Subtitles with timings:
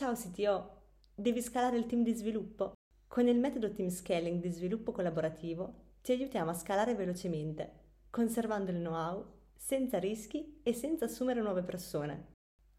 [0.00, 0.78] Ciao CTO,
[1.14, 2.72] devi scalare il team di sviluppo?
[3.06, 8.78] Con il metodo Team Scaling di sviluppo collaborativo ti aiutiamo a scalare velocemente, conservando il
[8.78, 12.28] know-how, senza rischi e senza assumere nuove persone.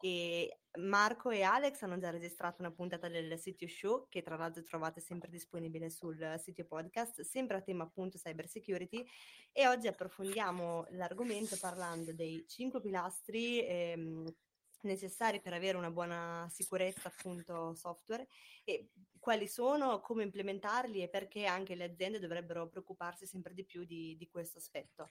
[0.00, 4.62] E Marco e Alex hanno già registrato una puntata del sito show che tra l'altro
[4.62, 9.04] trovate sempre disponibile sul sito podcast, sempre a tema appunto cyber security
[9.50, 14.32] e oggi approfondiamo l'argomento parlando dei cinque pilastri ehm,
[14.82, 18.26] necessari per avere una buona sicurezza appunto software
[18.64, 23.84] e quali sono, come implementarli e perché anche le aziende dovrebbero preoccuparsi sempre di più
[23.84, 25.10] di, di questo aspetto.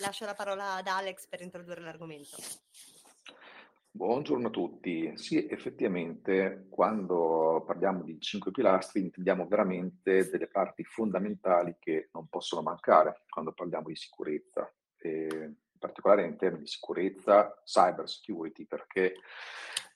[0.00, 2.36] Lascio la parola ad Alex per introdurre l'argomento.
[3.90, 5.16] Buongiorno a tutti.
[5.16, 12.62] Sì, effettivamente quando parliamo di cinque pilastri intendiamo veramente delle parti fondamentali che non possono
[12.62, 14.68] mancare quando parliamo di sicurezza.
[14.96, 19.16] E particolare in termini di sicurezza, cyber security, perché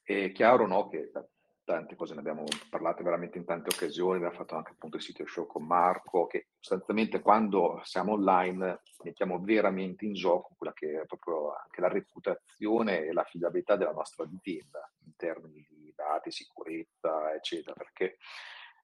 [0.02, 1.10] è chiaro no, che
[1.64, 5.26] tante cose ne abbiamo parlato veramente in tante occasioni, abbiamo fatto anche appunto il sito
[5.26, 11.06] show con Marco, che sostanzialmente quando siamo online mettiamo veramente in gioco quella che è
[11.06, 17.74] proprio anche la reputazione e l'affidabilità della nostra azienda in termini di dati, sicurezza, eccetera,
[17.74, 18.16] perché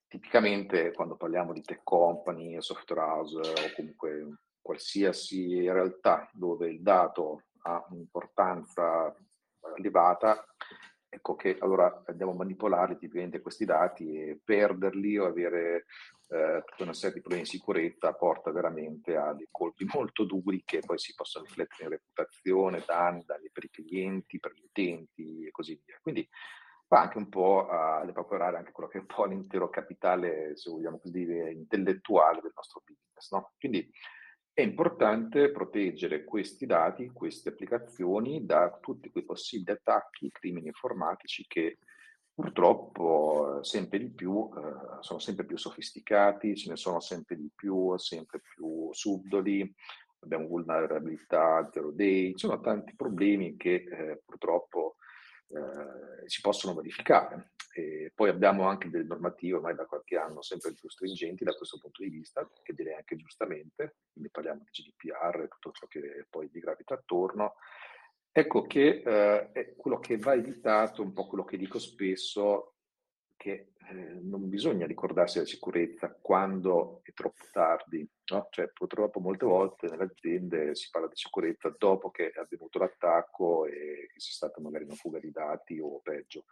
[0.07, 7.43] tipicamente quando parliamo di tech company, software house o comunque qualsiasi realtà dove il dato
[7.65, 9.15] ha un'importanza
[9.77, 10.43] elevata,
[11.07, 15.85] ecco che allora andiamo a manipolarli tipicamente questi dati e perderli o avere
[16.29, 20.63] eh, tutta una serie di problemi di sicurezza porta veramente a dei colpi molto duri
[20.65, 25.45] che poi si possono riflettere in reputazione, danni, danni per i clienti, per gli utenti
[25.45, 25.99] e così via.
[26.01, 26.27] Quindi
[26.87, 30.71] va anche un po' a evaporare anche quello che è un po' l'intero capitale, se
[30.71, 33.31] vogliamo così dire, intellettuale del nostro business.
[33.31, 33.53] No?
[33.59, 33.87] Quindi
[34.55, 41.79] è importante proteggere questi dati, queste applicazioni da tutti quei possibili attacchi, crimini informatici che
[42.33, 47.51] purtroppo eh, sempre di più eh, sono sempre più sofisticati, ce ne sono sempre di
[47.53, 49.75] più, sempre più subdoli,
[50.19, 54.95] abbiamo vulnerabilità, zero day, ci sono tanti problemi che eh, purtroppo
[55.49, 57.54] eh, si possono verificare.
[57.77, 61.77] E poi abbiamo anche delle normative ormai da qualche anno sempre più stringenti da questo
[61.77, 66.25] punto di vista, che direi anche giustamente, quindi parliamo di GDPR e tutto ciò che
[66.29, 67.55] poi gli gravita attorno.
[68.31, 72.74] Ecco che eh, è quello che va evitato, un po' quello che dico spesso,
[73.37, 78.47] che eh, non bisogna ricordarsi della sicurezza quando è troppo tardi, no?
[78.49, 83.65] cioè purtroppo molte volte nelle aziende si parla di sicurezza dopo che è avvenuto l'attacco
[83.65, 86.45] e che sia stata magari una fuga di dati o peggio.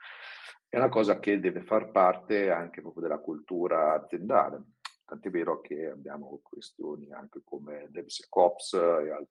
[0.68, 4.64] È una cosa che deve far parte anche proprio della cultura aziendale,
[5.06, 9.28] tant'è vero che abbiamo questioni anche come DevSecOps e questioni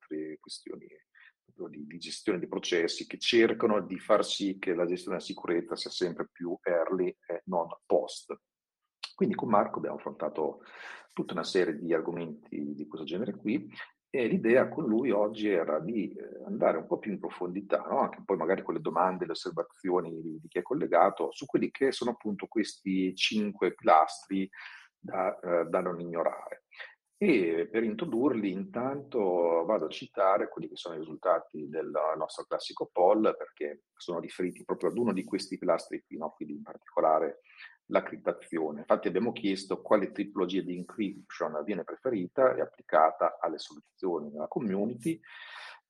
[2.03, 5.77] di, di, gestione dei processi che cercano di far sì che la gestione della sicurezza
[5.77, 8.35] sia sempre più early e non post.
[9.15, 10.63] Quindi con Marco abbiamo affrontato
[11.13, 13.71] tutta una serie di argomenti di questo genere qui
[14.15, 18.01] e l'idea con lui oggi era di eh, andare un po' più in profondità, no?
[18.01, 21.71] anche poi magari con le domande, le osservazioni di, di chi è collegato, su quelli
[21.71, 24.49] che sono appunto questi cinque pilastri
[24.99, 26.62] da, eh, da non ignorare.
[27.23, 32.91] E per introdurli intanto vado a citare quelli che sono i risultati del nostro classico
[32.93, 36.33] poll perché sono riferiti proprio ad uno di questi pilastri qui, no?
[36.35, 37.43] quindi in particolare
[37.93, 38.81] la criptazione.
[38.81, 45.21] Infatti abbiamo chiesto quale tipologia di encryption viene preferita e applicata alle soluzioni nella community.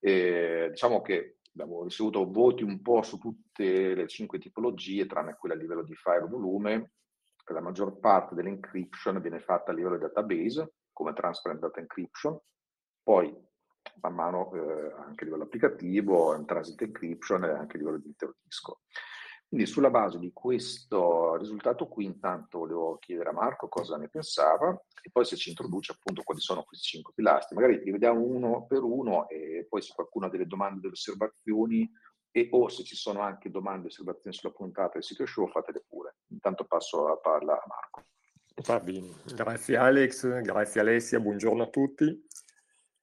[0.01, 5.55] E diciamo che abbiamo ricevuto voti un po' su tutte le cinque tipologie, tranne quella
[5.55, 6.91] a livello di file volume.
[7.47, 10.73] La maggior parte dell'encryption viene fatta a livello di database,
[11.03, 12.39] come Transparent Data Encryption,
[13.03, 13.35] poi
[14.01, 18.37] man mano eh, anche a livello applicativo, Transit Encryption e anche a livello di intero
[18.41, 18.81] disco.
[19.49, 24.71] Quindi sulla base di questo risultato qui intanto volevo chiedere a Marco cosa ne pensava
[25.03, 27.57] e poi se ci introduce appunto quali sono questi cinque pilastri.
[27.57, 31.91] Magari li vediamo uno per uno e poi se qualcuno ha delle domande, delle osservazioni
[32.31, 35.85] e o se ci sono anche domande e osservazioni sulla puntata del sito show fatele
[35.87, 36.17] pure.
[36.29, 38.05] Intanto passo la palla a Marco.
[38.55, 38.83] Va
[39.35, 42.27] grazie Alex, grazie Alessia, buongiorno a tutti.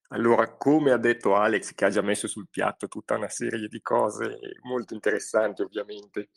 [0.09, 3.81] Allora, come ha detto Alex, che ha già messo sul piatto tutta una serie di
[3.81, 6.29] cose molto interessanti ovviamente,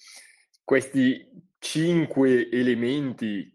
[0.65, 1.29] questi
[1.59, 3.55] cinque elementi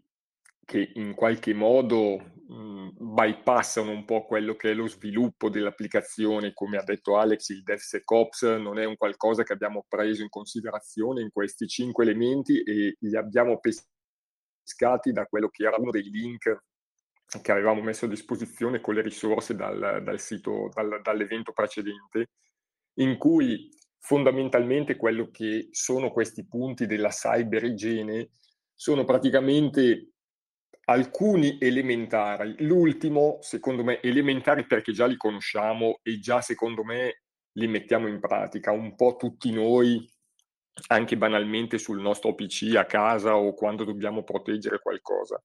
[0.64, 6.76] che in qualche modo mh, bypassano un po' quello che è lo sviluppo dell'applicazione, come
[6.78, 11.30] ha detto Alex, il DevSecOps non è un qualcosa che abbiamo preso in considerazione in
[11.32, 13.96] questi cinque elementi e li abbiamo pescati
[15.12, 16.64] da quello che erano dei link
[17.42, 22.30] che avevamo messo a disposizione con le risorse dal, dal sito, dal, dall'evento precedente,
[22.94, 23.68] in cui
[23.98, 28.30] fondamentalmente quello che sono questi punti della cyber igiene
[28.74, 30.12] sono praticamente
[30.84, 32.54] alcuni elementari.
[32.60, 37.22] L'ultimo, secondo me, elementari perché già li conosciamo e già, secondo me,
[37.52, 40.08] li mettiamo in pratica un po' tutti noi,
[40.86, 45.42] anche banalmente sul nostro PC a casa o quando dobbiamo proteggere qualcosa.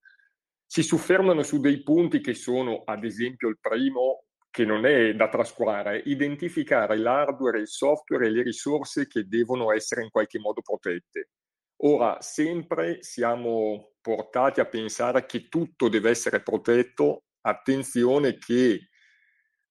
[0.65, 5.30] Si soffermano su dei punti che sono, ad esempio, il primo, che non è da
[5.30, 11.30] trascurare, identificare l'hardware, il software e le risorse che devono essere in qualche modo protette.
[11.77, 17.24] Ora, sempre siamo portati a pensare che tutto deve essere protetto.
[17.41, 18.89] Attenzione che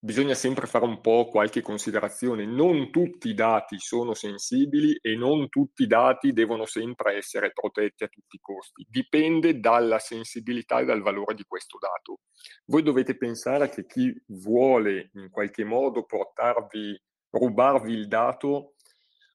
[0.04, 2.44] bisogna sempre fare un po' qualche considerazione.
[2.44, 8.02] Non tutti i dati sono sensibili e non tutti i dati devono sempre essere protetti
[8.02, 8.84] a tutti i costi.
[8.88, 12.22] Dipende dalla sensibilità e dal valore di questo dato.
[12.64, 17.00] Voi dovete pensare che chi vuole in qualche modo portarvi,
[17.30, 18.74] rubarvi il dato,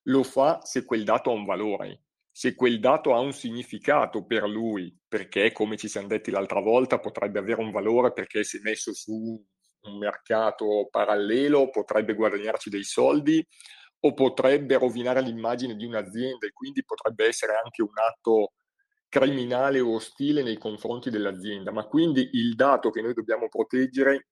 [0.02, 4.44] lo fa se quel dato ha un valore se quel dato ha un significato per
[4.44, 8.94] lui, perché come ci siamo detti l'altra volta potrebbe avere un valore perché se messo
[8.94, 9.44] su
[9.82, 13.44] un mercato parallelo potrebbe guadagnarci dei soldi
[14.00, 18.52] o potrebbe rovinare l'immagine di un'azienda e quindi potrebbe essere anche un atto
[19.08, 24.28] criminale o ostile nei confronti dell'azienda, ma quindi il dato che noi dobbiamo proteggere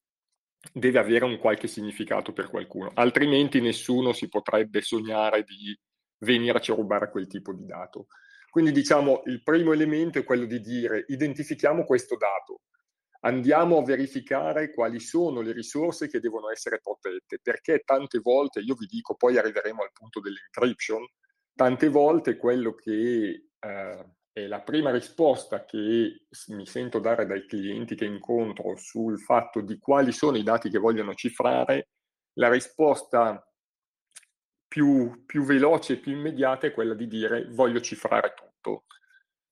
[0.73, 5.79] deve avere un qualche significato per qualcuno, altrimenti nessuno si potrebbe sognare di
[6.19, 8.07] venirci a rubare quel tipo di dato.
[8.51, 12.63] Quindi diciamo il primo elemento è quello di dire identifichiamo questo dato,
[13.27, 18.75] andiamo a verificare quali sono le risorse che devono essere protette, perché tante volte, io
[18.75, 21.05] vi dico, poi arriveremo al punto dell'encryption,
[21.55, 27.97] tante volte quello che eh, è la prima risposta che mi sento dare dai clienti
[27.97, 31.89] che incontro sul fatto di quali sono i dati che vogliono cifrare,
[32.35, 33.43] la risposta
[34.69, 38.85] più, più veloce e più immediata è quella di dire voglio cifrare tutto.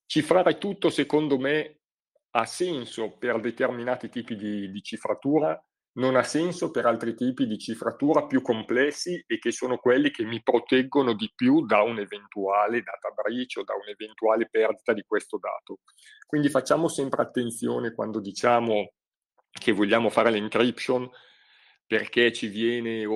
[0.06, 1.83] Cifrare tutto, secondo me,
[2.36, 5.60] ha senso per determinati tipi di, di cifratura,
[5.96, 10.24] non ha senso per altri tipi di cifratura più complessi e che sono quelli che
[10.24, 15.38] mi proteggono di più da un eventuale data breach o da un'eventuale perdita di questo
[15.38, 15.80] dato.
[16.26, 18.94] Quindi facciamo sempre attenzione quando diciamo
[19.52, 21.08] che vogliamo fare l'encryption
[21.86, 23.06] perché ci viene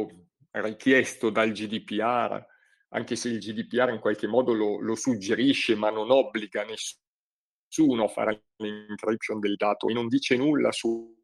[0.52, 2.40] richiesto dal GDPR,
[2.90, 7.06] anche se il GDPR in qualche modo lo, lo suggerisce, ma non obbliga nessuno
[8.02, 11.16] a fare l'encryption del dato e non dice nulla su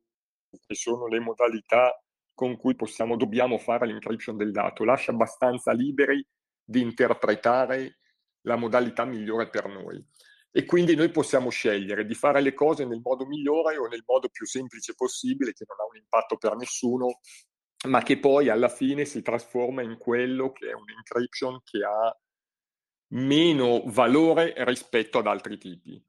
[0.67, 1.99] che sono le modalità
[2.35, 6.25] con cui possiamo, dobbiamo fare l'encryption del dato, lascia abbastanza liberi
[6.65, 7.99] di interpretare
[8.43, 10.05] la modalità migliore per noi.
[10.51, 14.29] E quindi noi possiamo scegliere di fare le cose nel modo migliore o nel modo
[14.29, 17.21] più semplice possibile, che non ha un impatto per nessuno,
[17.89, 22.17] ma che poi alla fine si trasforma in quello che è un encryption che ha
[23.15, 26.03] meno valore rispetto ad altri tipi.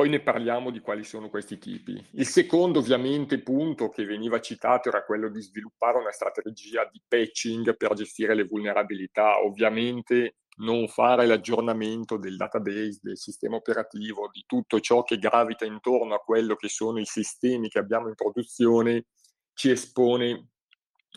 [0.00, 2.02] Poi ne parliamo di quali sono questi tipi.
[2.12, 7.76] Il secondo, ovviamente, punto che veniva citato era quello di sviluppare una strategia di patching
[7.76, 9.42] per gestire le vulnerabilità.
[9.42, 16.14] Ovviamente non fare l'aggiornamento del database, del sistema operativo, di tutto ciò che gravita intorno
[16.14, 19.04] a quello che sono i sistemi che abbiamo in produzione
[19.52, 20.52] ci espone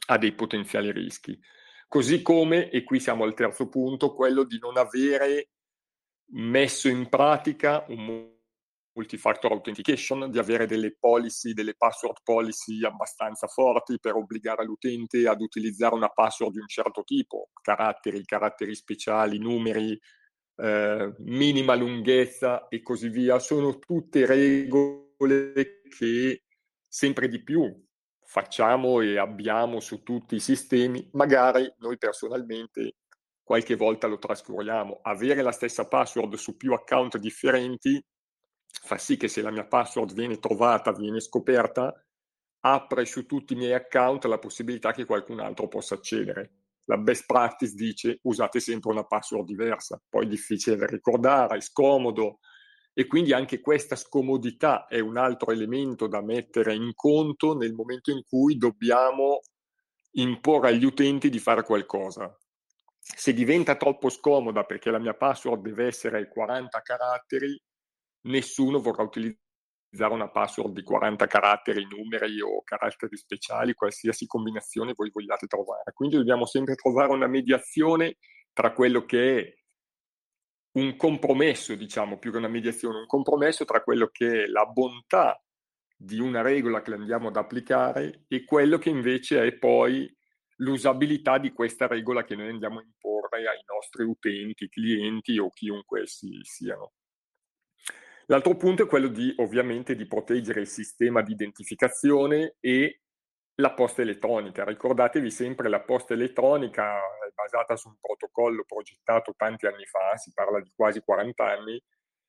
[0.08, 1.40] a dei potenziali rischi.
[1.88, 5.52] Così come, e qui siamo al terzo punto, quello di non avere
[6.34, 8.33] messo in pratica un
[8.94, 15.42] multifactor authentication, di avere delle policy, delle password policy abbastanza forti per obbligare l'utente ad
[15.42, 20.00] utilizzare una password di un certo tipo, caratteri, caratteri speciali, numeri,
[20.56, 23.40] eh, minima lunghezza e così via.
[23.40, 26.44] Sono tutte regole che
[26.88, 27.84] sempre di più
[28.26, 32.96] facciamo e abbiamo su tutti i sistemi, magari noi personalmente
[33.44, 35.00] qualche volta lo trascuriamo.
[35.02, 38.04] Avere la stessa password su più account differenti
[38.82, 41.94] fa sì che se la mia password viene trovata, viene scoperta,
[42.62, 46.54] apre su tutti i miei account la possibilità che qualcun altro possa accedere.
[46.86, 51.62] La best practice dice usate sempre una password diversa, poi è difficile da ricordare, è
[51.62, 52.40] scomodo,
[52.94, 58.12] e quindi anche questa scomodità è un altro elemento da mettere in conto nel momento
[58.12, 59.42] in cui dobbiamo
[60.12, 62.38] imporre agli utenti di fare qualcosa.
[63.00, 67.60] Se diventa troppo scomoda perché la mia password deve essere 40 caratteri,
[68.24, 69.42] nessuno vorrà utilizzare
[70.14, 75.92] una password di 40 caratteri, numeri o caratteri speciali, qualsiasi combinazione voi vogliate trovare.
[75.94, 78.18] Quindi dobbiamo sempre trovare una mediazione
[78.52, 79.54] tra quello che è
[80.74, 85.40] un compromesso, diciamo, più che una mediazione, un compromesso tra quello che è la bontà
[85.96, 90.12] di una regola che andiamo ad applicare e quello che invece è poi
[90.58, 96.06] l'usabilità di questa regola che noi andiamo a imporre ai nostri utenti, clienti o chiunque
[96.08, 96.94] si, siano.
[98.28, 103.02] L'altro punto è quello di ovviamente di proteggere il sistema di identificazione e
[103.56, 104.64] la posta elettronica.
[104.64, 110.32] Ricordatevi sempre la posta elettronica è basata su un protocollo progettato tanti anni fa, si
[110.34, 111.82] parla di quasi 40 anni,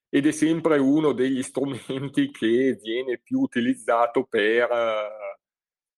[0.09, 4.69] ed è sempre uno degli strumenti che viene più utilizzato per,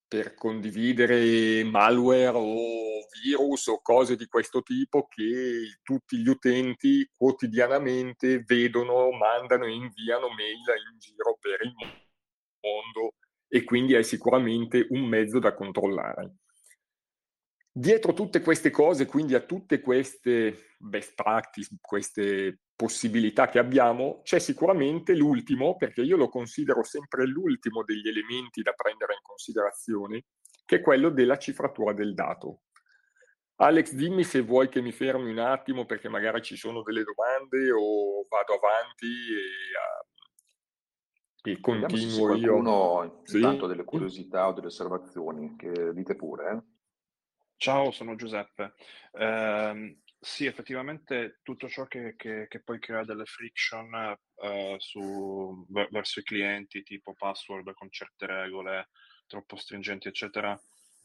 [0.08, 8.42] per condividere malware o virus o cose di questo tipo che tutti gli utenti quotidianamente
[8.44, 13.14] vedono, mandano e inviano mail in giro per il mondo
[13.48, 16.36] e quindi è sicuramente un mezzo da controllare.
[17.72, 24.38] Dietro tutte queste cose, quindi a tutte queste best practice, queste possibilità che abbiamo, c'è
[24.38, 30.24] sicuramente l'ultimo, perché io lo considero sempre l'ultimo degli elementi da prendere in considerazione,
[30.64, 32.62] che è quello della cifratura del dato.
[33.58, 37.70] Alex, dimmi se vuoi che mi fermi un attimo perché magari ci sono delle domande
[37.72, 40.06] o vado avanti e uh,
[41.50, 43.20] e continuo se io.
[43.22, 43.36] Sì?
[43.36, 46.50] intanto delle curiosità o delle osservazioni, che dite pure.
[46.50, 46.62] Eh?
[47.56, 48.74] Ciao, sono Giuseppe.
[49.12, 53.94] Eh, sì, effettivamente tutto ciò che, che, che poi crea delle friction
[54.42, 58.88] eh, su, verso i clienti, tipo password con certe regole
[59.26, 60.60] troppo stringenti, eccetera, eh,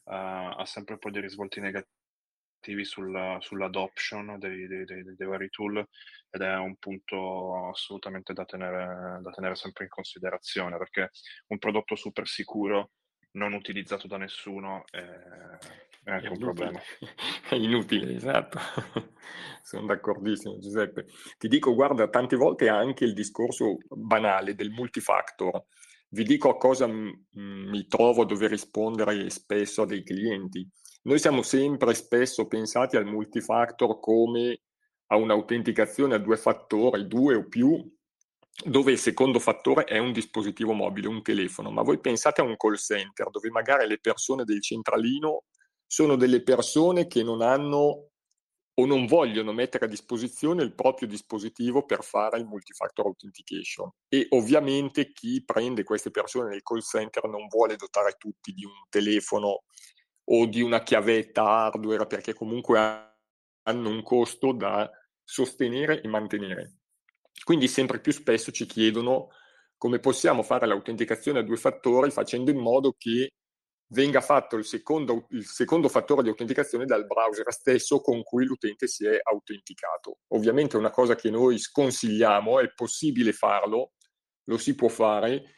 [0.06, 5.88] ha sempre poi dei risvolti negativi sulla, sull'adoption dei, dei, dei, dei, vari tool
[6.32, 11.12] ed è un punto assolutamente da tenere, da tenere sempre in considerazione perché
[11.50, 12.92] un prodotto super sicuro
[13.34, 14.98] non utilizzato da nessuno è,
[16.04, 16.80] è anche è un problema.
[17.48, 18.60] È inutile, esatto.
[19.62, 21.06] Sono d'accordissimo Giuseppe.
[21.38, 25.66] Ti dico, guarda, tante volte anche il discorso banale del multifactor.
[26.10, 30.70] Vi dico a cosa m- mi trovo a dover rispondere spesso a dei clienti
[31.04, 34.62] noi siamo sempre spesso pensati al multifactor come
[35.08, 37.92] a un'autenticazione a due fattori, due o più,
[38.64, 42.58] dove il secondo fattore è un dispositivo mobile, un telefono, ma voi pensate a un
[42.58, 45.46] call center dove magari le persone del centralino
[45.86, 48.12] sono delle persone che non hanno
[48.74, 54.28] o non vogliono mettere a disposizione il proprio dispositivo per fare il multifactor authentication e
[54.30, 59.64] ovviamente chi prende queste persone nel call center non vuole dotare tutti di un telefono
[60.24, 62.78] o di una chiavetta hardware perché comunque
[63.64, 64.90] hanno un costo da
[65.24, 66.81] sostenere e mantenere.
[67.44, 69.30] Quindi sempre più spesso ci chiedono
[69.78, 73.32] come possiamo fare l'autenticazione a due fattori facendo in modo che
[73.92, 78.88] venga fatto il secondo, il secondo, fattore di autenticazione dal browser stesso con cui l'utente
[78.88, 80.20] si è autenticato.
[80.30, 83.94] Ovviamente è una cosa che noi sconsigliamo, è possibile farlo,
[84.46, 85.56] lo si può fare,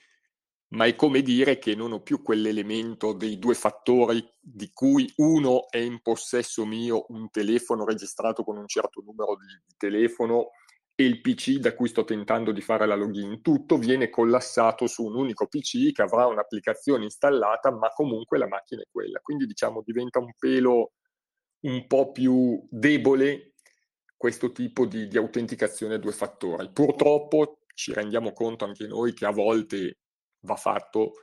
[0.70, 5.70] ma è come dire che non ho più quell'elemento dei due fattori di cui uno
[5.70, 10.50] è in possesso mio un telefono registrato con un certo numero di telefono
[10.96, 13.42] e il PC da cui sto tentando di fare la login.
[13.42, 18.82] Tutto viene collassato su un unico PC che avrà un'applicazione installata, ma comunque la macchina
[18.82, 19.20] è quella.
[19.20, 20.94] Quindi diciamo diventa un pelo
[21.62, 23.54] un po' più debole
[24.16, 26.70] questo tipo di, di autenticazione a due fattori.
[26.72, 29.98] Purtroppo ci rendiamo conto anche noi che a volte
[30.42, 31.14] va fatto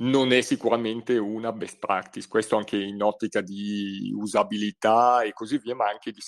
[0.00, 5.74] non è sicuramente una best practice, questo anche in ottica di usabilità e così via,
[5.74, 6.20] ma anche di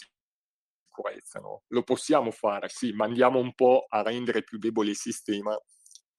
[0.93, 1.41] sicurezza.
[1.41, 1.63] No?
[1.69, 5.59] Lo possiamo fare, sì, ma andiamo un po' a rendere più debole il sistema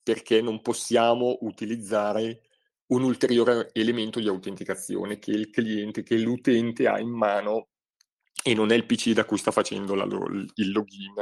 [0.01, 2.42] perché non possiamo utilizzare
[2.88, 7.70] un ulteriore elemento di autenticazione che il cliente, che l'utente ha in mano
[8.44, 11.13] e non è il PC da cui sta facendo la, il login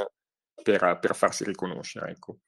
[0.62, 2.10] per, per farsi riconoscere.
[2.10, 2.38] Ecco.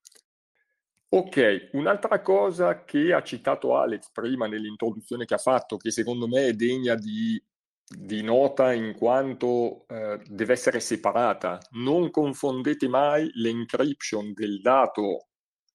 [1.10, 6.48] Ok, un'altra cosa che ha citato Alex prima nell'introduzione che ha fatto, che secondo me
[6.48, 7.40] è degna di,
[7.86, 15.28] di nota in quanto eh, deve essere separata, non confondete mai l'encryption del dato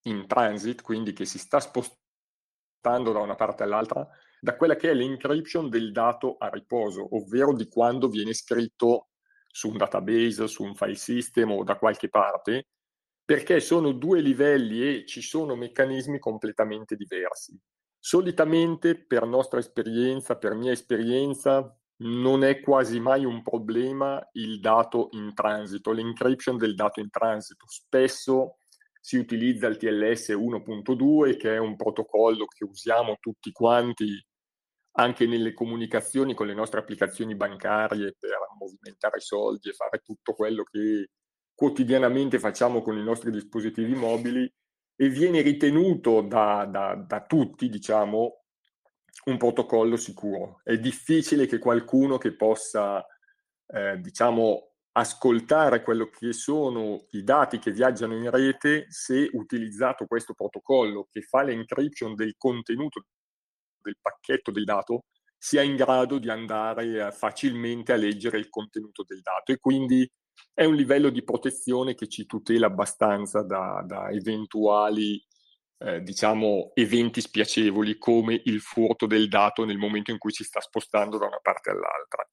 [0.03, 4.07] in transit, quindi che si sta spostando da una parte all'altra,
[4.39, 9.09] da quella che è l'encryption del dato a riposo, ovvero di quando viene scritto
[9.51, 12.67] su un database, su un file system o da qualche parte,
[13.23, 17.55] perché sono due livelli e ci sono meccanismi completamente diversi.
[17.99, 25.10] Solitamente, per nostra esperienza, per mia esperienza, non è quasi mai un problema il dato
[25.12, 27.65] in transito, l'encryption del dato in transito.
[27.68, 28.58] Spesso
[29.00, 34.24] si utilizza il TLS 1.2 che è un protocollo che usiamo tutti quanti
[34.94, 40.63] anche nelle comunicazioni con le nostre applicazioni bancarie per movimentare soldi e fare tutto quello
[40.63, 41.10] che
[41.53, 44.51] quotidianamente facciamo con i nostri dispositivi mobili
[44.96, 48.38] e viene ritenuto da, da, da tutti, diciamo,
[49.25, 50.61] un protocollo sicuro.
[50.63, 53.05] È difficile che qualcuno che possa,
[53.67, 60.33] eh, diciamo, ascoltare quello che sono i dati che viaggiano in rete se utilizzato questo
[60.33, 63.05] protocollo che fa l'encryption del contenuto
[63.81, 65.05] del pacchetto del dato
[65.37, 70.09] sia in grado di andare facilmente a leggere il contenuto del dato e quindi
[70.53, 75.23] è un livello di protezione che ci tutela abbastanza da, da eventuali
[75.79, 80.59] eh, diciamo eventi spiacevoli come il furto del dato nel momento in cui si sta
[80.59, 82.27] spostando da una parte all'altra.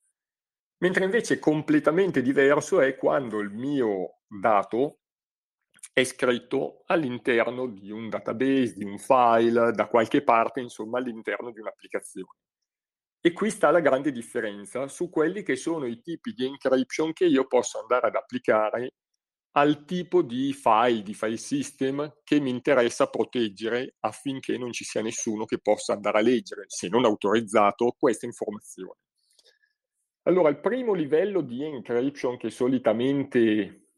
[0.79, 4.99] Mentre invece completamente diverso è quando il mio dato
[5.93, 11.61] è scritto all'interno di un database, di un file, da qualche parte, insomma, all'interno di
[11.61, 12.37] un'applicazione.
[13.21, 17.25] E qui sta la grande differenza su quelli che sono i tipi di encryption che
[17.25, 18.95] io posso andare ad applicare
[19.57, 25.01] al tipo di file, di file system che mi interessa proteggere affinché non ci sia
[25.01, 28.99] nessuno che possa andare a leggere, se non autorizzato, queste informazioni.
[30.25, 33.89] Allora, il primo livello di encryption che solitamente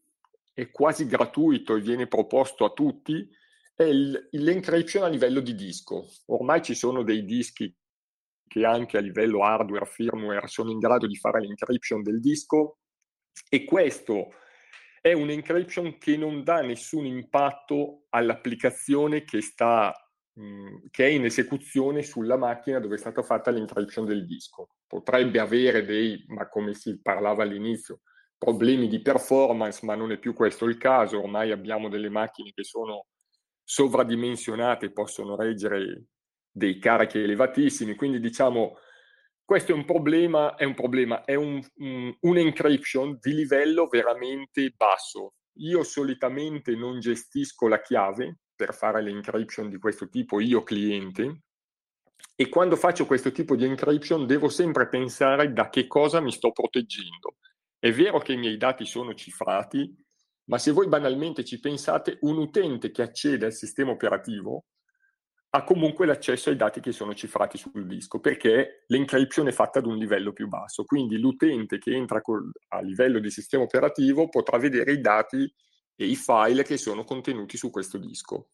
[0.53, 3.27] è quasi gratuito e viene proposto a tutti,
[3.75, 6.07] è il, l'encryption a livello di disco.
[6.27, 7.73] Ormai ci sono dei dischi
[8.47, 12.77] che anche a livello hardware, firmware, sono in grado di fare l'encryption del disco
[13.49, 14.29] e questo
[15.09, 19.93] è un encryption che non dà nessun impatto all'applicazione che, sta,
[20.33, 24.69] mh, che è in esecuzione sulla macchina dove è stata fatta l'encryption del disco.
[24.87, 28.01] Potrebbe avere dei, ma come si parlava all'inizio,
[28.37, 32.63] problemi di performance, ma non è più questo il caso, ormai abbiamo delle macchine che
[32.63, 33.05] sono
[33.69, 36.05] sovradimensionate possono reggere
[36.49, 38.77] dei carichi elevatissimi, quindi diciamo
[39.49, 44.75] questo è un problema, è un, problema, è un, un, un encryption di livello veramente
[44.77, 45.33] basso.
[45.61, 51.45] Io solitamente non gestisco la chiave per fare l'encryption di questo tipo, io cliente,
[52.35, 56.51] e quando faccio questo tipo di encryption devo sempre pensare da che cosa mi sto
[56.51, 57.37] proteggendo.
[57.79, 59.91] È vero che i miei dati sono cifrati,
[60.43, 64.65] ma se voi banalmente ci pensate, un utente che accede al sistema operativo
[65.51, 69.87] ha comunque l'accesso ai dati che sono cifrati sul disco, perché l'encryption è fatta ad
[69.87, 70.83] un livello più basso.
[70.83, 75.51] Quindi l'utente che entra col, a livello di sistema operativo potrà vedere i dati
[75.95, 78.49] e i file che sono contenuti su questo disco.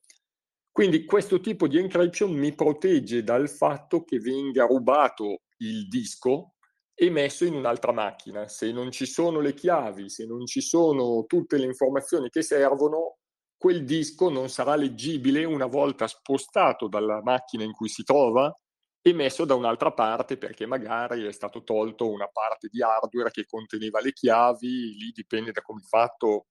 [0.71, 6.55] Quindi questo tipo di encryption mi protegge dal fatto che venga rubato il disco
[6.93, 8.47] e messo in un'altra macchina.
[8.47, 13.17] Se non ci sono le chiavi, se non ci sono tutte le informazioni che servono,
[13.57, 18.53] quel disco non sarà leggibile una volta spostato dalla macchina in cui si trova
[19.01, 23.45] e messo da un'altra parte perché magari è stato tolto una parte di hardware che
[23.45, 26.47] conteneva le chiavi, lì dipende da come è fatto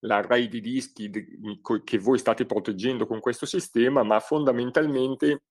[0.00, 1.10] l'array di dischi
[1.84, 5.42] che voi state proteggendo con questo sistema, ma fondamentalmente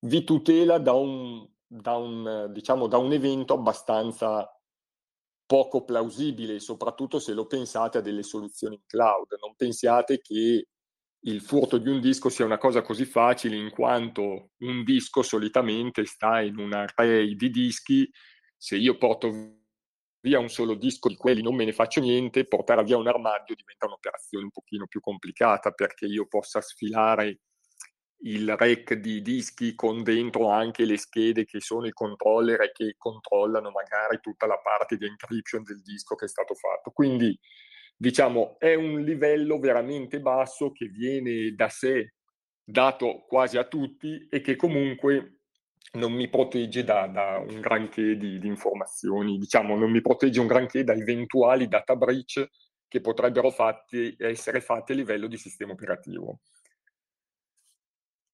[0.00, 4.46] vi tutela da un, da un, diciamo, da un evento abbastanza
[5.46, 9.36] poco plausibile, soprattutto se lo pensate a delle soluzioni in cloud.
[9.40, 10.66] Non pensiate che
[11.24, 16.04] il furto di un disco sia una cosa così facile, in quanto un disco solitamente
[16.04, 18.10] sta in un array di dischi.
[18.56, 19.60] Se io porto
[20.20, 23.54] via un solo disco di quelli non me ne faccio niente, portare via un armadio
[23.54, 27.40] diventa un'operazione un pochino più complicata perché io possa sfilare
[28.24, 32.94] il rack di dischi con dentro anche le schede che sono i controller e che
[32.96, 36.90] controllano magari tutta la parte di encryption del disco che è stato fatto.
[36.90, 37.38] Quindi
[37.96, 42.14] diciamo è un livello veramente basso che viene da sé
[42.64, 45.40] dato quasi a tutti e che comunque
[45.94, 50.46] non mi protegge da, da un granché di, di, informazioni, diciamo non mi protegge un
[50.46, 52.48] granché da eventuali data breach
[52.88, 56.40] che potrebbero fatti, essere fatti a livello di sistema operativo.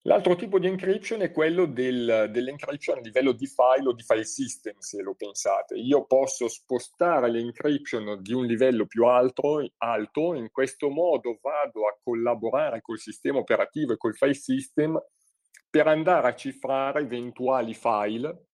[0.02, 4.24] L'altro tipo di encryption è quello del, dell'encryption a livello di file o di file
[4.24, 5.74] system, se lo pensate.
[5.74, 11.98] Io posso spostare l'encryption di un livello più alto, alto, in questo modo vado a
[12.02, 14.98] collaborare col sistema operativo e col file system
[15.68, 18.46] per andare a cifrare eventuali file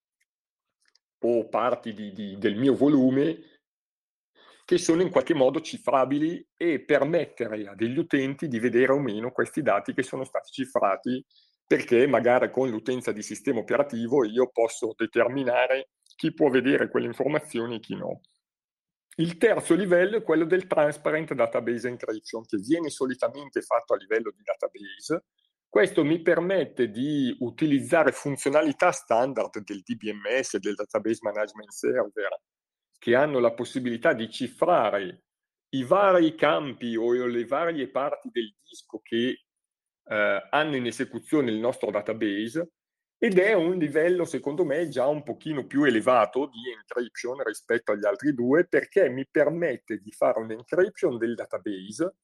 [1.21, 3.54] o parti di, di, del mio volume
[4.65, 9.31] che sono in qualche modo cifrabili e permettere a degli utenti di vedere o meno
[9.31, 11.25] questi dati che sono stati cifrati
[11.67, 17.77] perché magari con l'utenza di sistema operativo io posso determinare chi può vedere quelle informazioni
[17.77, 18.21] e chi no.
[19.17, 24.33] Il terzo livello è quello del Transparent Database Encryption, che viene solitamente fatto a livello
[24.35, 25.27] di database.
[25.69, 32.41] Questo mi permette di utilizzare funzionalità standard del DBMS, del Database Management Server,
[33.05, 35.25] che hanno la possibilità di cifrare
[35.75, 39.43] i vari campi o le varie parti del disco che
[40.07, 42.71] eh, hanno in esecuzione il nostro database
[43.19, 48.07] ed è un livello secondo me già un pochino più elevato di encryption rispetto agli
[48.07, 52.15] altri due perché mi permette di fare un encryption del database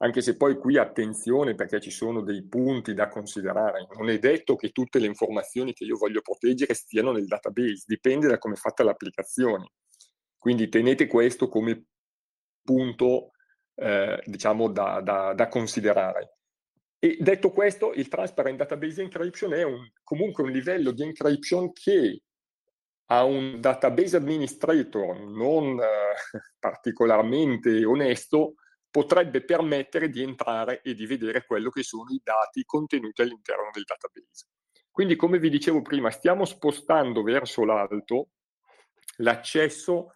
[0.00, 3.86] anche se poi qui attenzione perché ci sono dei punti da considerare.
[3.96, 8.26] Non è detto che tutte le informazioni che io voglio proteggere stiano nel database dipende
[8.26, 9.70] da come è fatta l'applicazione
[10.46, 11.86] quindi tenete questo come
[12.62, 13.32] punto
[13.74, 16.36] eh, diciamo da, da, da considerare
[17.00, 22.22] e detto questo, il Transparent Database Encryption è un, comunque un livello di encryption che
[23.06, 26.14] a un database administrator non eh,
[26.60, 28.54] particolarmente onesto
[28.88, 33.82] potrebbe permettere di entrare e di vedere quello che sono i dati contenuti all'interno del
[33.82, 34.46] database.
[34.92, 38.28] Quindi, come vi dicevo prima, stiamo spostando verso l'alto
[39.16, 40.12] l'accesso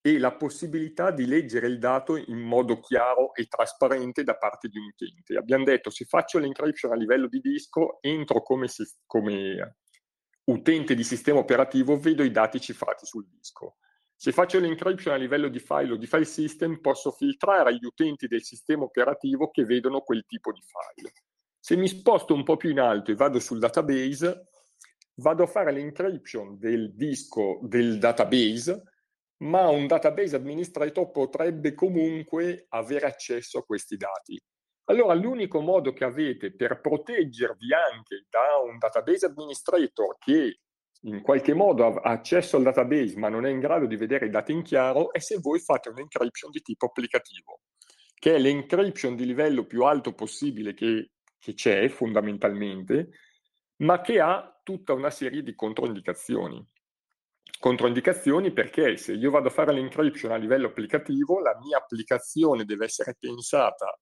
[0.00, 4.78] e la possibilità di leggere il dato in modo chiaro e trasparente da parte di
[4.78, 5.36] un utente.
[5.36, 8.68] Abbiamo detto se faccio l'encryption a livello di disco, entro come,
[9.06, 9.76] come
[10.44, 13.76] utente di sistema operativo, vedo i dati cifrati sul disco.
[14.14, 18.26] Se faccio l'encryption a livello di file o di file system, posso filtrare gli utenti
[18.26, 21.12] del sistema operativo che vedono quel tipo di file.
[21.58, 24.46] Se mi sposto un po' più in alto e vado sul database,
[25.16, 28.82] vado a fare l'encryption del disco del database
[29.38, 34.40] ma un database administrator potrebbe comunque avere accesso a questi dati.
[34.84, 40.60] Allora l'unico modo che avete per proteggervi anche da un database administrator che
[41.02, 44.30] in qualche modo ha accesso al database ma non è in grado di vedere i
[44.30, 47.60] dati in chiaro è se voi fate un encryption di tipo applicativo,
[48.14, 53.10] che è l'encryption di livello più alto possibile che, che c'è fondamentalmente,
[53.82, 56.66] ma che ha tutta una serie di controindicazioni
[57.58, 62.84] controindicazioni perché se io vado a fare l'encryption a livello applicativo, la mia applicazione deve
[62.84, 63.98] essere pensata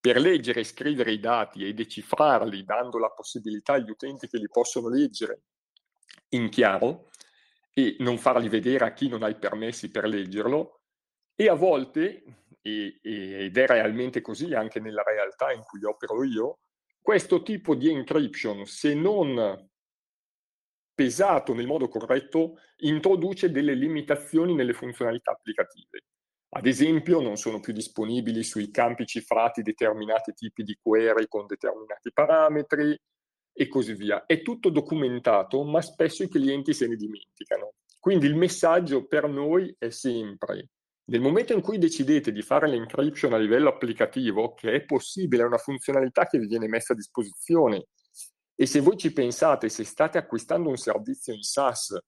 [0.00, 4.48] per leggere e scrivere i dati e decifrarli, dando la possibilità agli utenti che li
[4.48, 5.42] possono leggere
[6.30, 7.08] in chiaro
[7.72, 10.80] e non farli vedere a chi non ha i permessi per leggerlo.
[11.34, 12.22] E a volte,
[12.62, 16.60] e, e, ed è realmente così anche nella realtà in cui opero io,
[17.00, 19.68] questo tipo di encryption, se non
[20.96, 26.04] pesato nel modo corretto, introduce delle limitazioni nelle funzionalità applicative.
[26.54, 32.10] Ad esempio, non sono più disponibili sui campi cifrati determinati tipi di query con determinati
[32.12, 32.98] parametri
[33.52, 34.24] e così via.
[34.24, 37.74] È tutto documentato, ma spesso i clienti se ne dimenticano.
[38.00, 40.70] Quindi il messaggio per noi è sempre,
[41.08, 45.46] nel momento in cui decidete di fare l'encryption a livello applicativo, che è possibile, è
[45.46, 47.86] una funzionalità che vi viene messa a disposizione
[48.58, 51.98] e se voi ci pensate, se state acquistando un servizio in SaaS,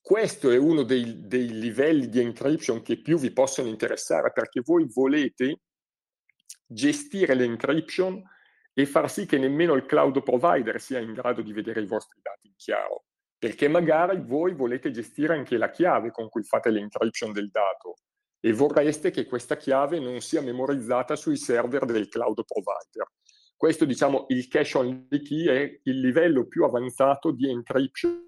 [0.00, 4.86] questo è uno dei, dei livelli di encryption che più vi possono interessare perché voi
[4.88, 5.60] volete
[6.64, 8.22] gestire l'encryption
[8.72, 12.20] e far sì che nemmeno il cloud provider sia in grado di vedere i vostri
[12.22, 17.32] dati in chiaro, perché magari voi volete gestire anche la chiave con cui fate l'encryption
[17.32, 17.96] del dato
[18.38, 23.08] e vorreste che questa chiave non sia memorizzata sui server del cloud provider.
[23.58, 28.24] Questo, diciamo, il cache only key è il livello più avanzato di encryption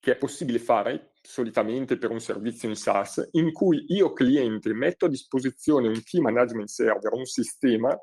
[0.00, 5.04] che è possibile fare solitamente per un servizio in SaaS, in cui io cliente metto
[5.04, 7.94] a disposizione un key management server, un sistema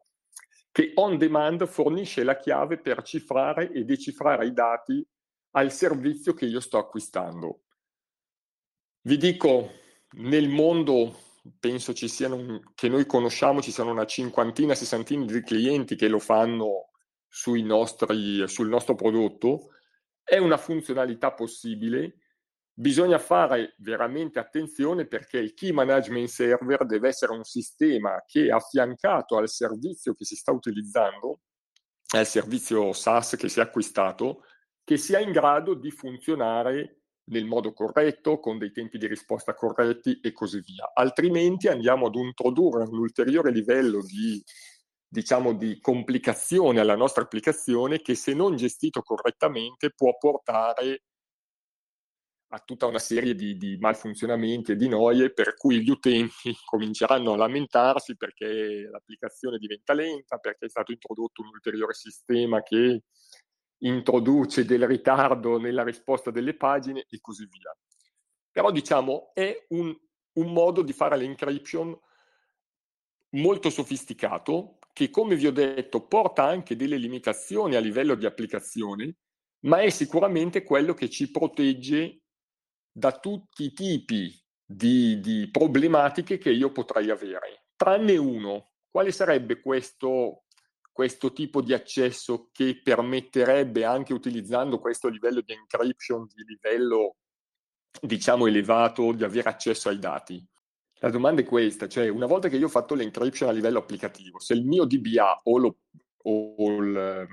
[0.71, 5.03] che on demand fornisce la chiave per cifrare e decifrare i dati
[5.55, 7.63] al servizio che io sto acquistando.
[9.01, 9.71] Vi dico,
[10.17, 11.28] nel mondo
[11.59, 16.19] penso ci siano, che noi conosciamo, ci siano una cinquantina, sessantina di clienti che lo
[16.19, 16.89] fanno
[17.63, 19.69] nostri, sul nostro prodotto.
[20.23, 22.17] È una funzionalità possibile,
[22.73, 28.49] bisogna fare veramente attenzione perché il key management server deve essere un sistema che è
[28.49, 31.41] affiancato al servizio che si sta utilizzando,
[32.15, 34.43] al servizio SaaS che si è acquistato,
[34.83, 36.98] che sia in grado di funzionare
[37.29, 40.91] nel modo corretto, con dei tempi di risposta corretti e così via.
[40.93, 44.43] Altrimenti andiamo ad introdurre un ulteriore livello di,
[45.07, 51.03] diciamo, di complicazione alla nostra applicazione che se non gestito correttamente può portare
[52.51, 57.33] a tutta una serie di, di, malfunzionamenti e di noie per cui gli utenti cominceranno
[57.33, 63.03] a lamentarsi perché l'applicazione diventa lenta, perché è stato introdotto un ulteriore sistema che
[63.79, 67.75] introduce del ritardo nella risposta delle pagine e così via.
[68.51, 69.95] Però diciamo è un,
[70.33, 71.97] un modo di fare l'encryption
[73.31, 79.17] molto sofisticato che come vi ho detto porta anche delle limitazioni a livello di applicazione,
[79.61, 82.23] ma è sicuramente quello che ci protegge
[82.91, 88.71] da tutti i tipi di, di problematiche che io potrei avere, tranne uno.
[88.89, 90.45] Quale sarebbe questo
[90.91, 97.15] questo tipo di accesso che permetterebbe anche utilizzando questo livello di encryption di livello
[98.01, 100.45] diciamo elevato di avere accesso ai dati?
[101.01, 104.39] La domanda è questa, cioè una volta che io ho fatto l'encryption a livello applicativo,
[104.39, 105.77] se il mio DBA o, lo,
[106.23, 107.27] o il,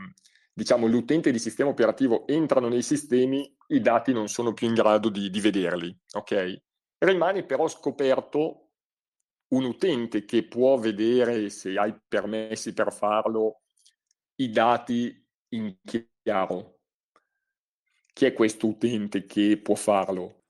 [0.53, 5.09] diciamo, l'utente di sistema operativo entrano nei sistemi, i dati non sono più in grado
[5.09, 6.63] di, di vederli, ok?
[6.99, 8.66] Rimane però scoperto
[9.49, 13.63] un utente che può vedere, se hai permessi per farlo,
[14.37, 16.81] i dati in chiaro.
[18.13, 20.45] Chi è questo utente che può farlo?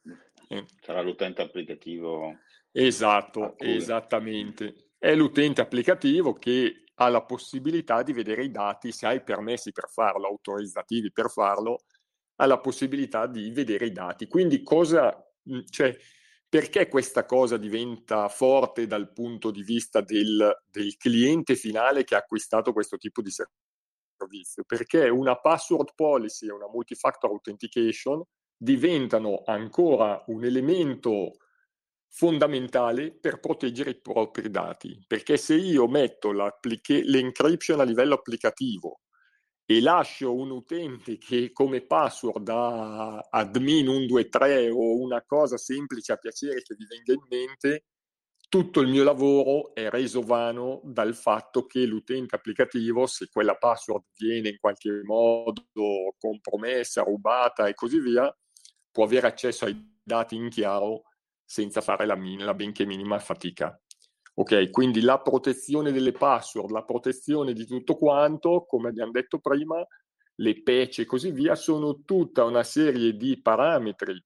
[0.49, 0.65] Eh.
[0.81, 2.39] Sarà l'utente applicativo.
[2.71, 4.93] Esatto, esattamente.
[4.99, 9.89] È l'utente applicativo che ha la possibilità di vedere i dati, se hai permessi per
[9.89, 11.85] farlo, autorizzativi per farlo,
[12.37, 14.27] ha la possibilità di vedere i dati.
[14.27, 15.27] Quindi cosa,
[15.69, 15.97] cioè,
[16.57, 22.19] perché questa cosa diventa forte dal punto di vista del, del cliente finale che ha
[22.21, 24.65] acquistato questo tipo di servizio?
[24.67, 28.23] Perché una password policy e una multifactor authentication
[28.57, 31.33] diventano ancora un elemento
[32.09, 34.99] fondamentale per proteggere i propri dati.
[35.07, 39.01] Perché se io metto l'encryption a livello applicativo
[39.69, 46.17] e lascio un utente che come password ha admin 123 o una cosa semplice a
[46.17, 47.85] piacere che vi venga in mente,
[48.49, 54.05] tutto il mio lavoro è reso vano dal fatto che l'utente applicativo, se quella password
[54.17, 55.65] viene in qualche modo
[56.17, 58.33] compromessa, rubata e così via,
[58.93, 61.03] può avere accesso ai dati in chiaro
[61.45, 63.77] senza fare la, min- la benché minima fatica.
[64.39, 69.83] Ok, quindi la protezione delle password, la protezione di tutto quanto, come abbiamo detto prima,
[70.37, 74.23] le patch e così via, sono tutta una serie di parametri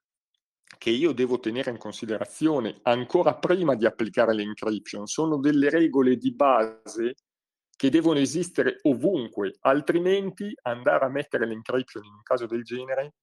[0.79, 5.07] che io devo tenere in considerazione ancora prima di applicare l'encryption.
[5.07, 7.15] Sono delle regole di base
[7.77, 13.15] che devono esistere ovunque, altrimenti andare a mettere l'encryption in un caso del genere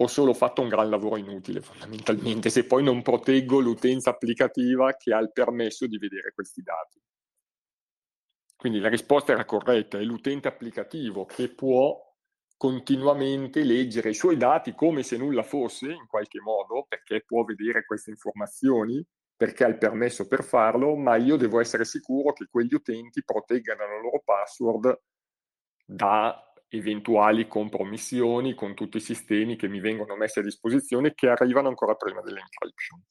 [0.00, 5.12] ho solo fatto un gran lavoro inutile fondamentalmente se poi non proteggo l'utenza applicativa che
[5.12, 7.00] ha il permesso di vedere questi dati.
[8.56, 11.96] Quindi la risposta era corretta, è l'utente applicativo che può
[12.56, 17.84] continuamente leggere i suoi dati come se nulla fosse in qualche modo, perché può vedere
[17.84, 19.04] queste informazioni,
[19.36, 23.86] perché ha il permesso per farlo, ma io devo essere sicuro che quegli utenti proteggano
[23.86, 25.00] la loro password
[25.84, 31.68] da eventuali compromissioni con tutti i sistemi che mi vengono messi a disposizione che arrivano
[31.68, 33.02] ancora prima dell'encryption.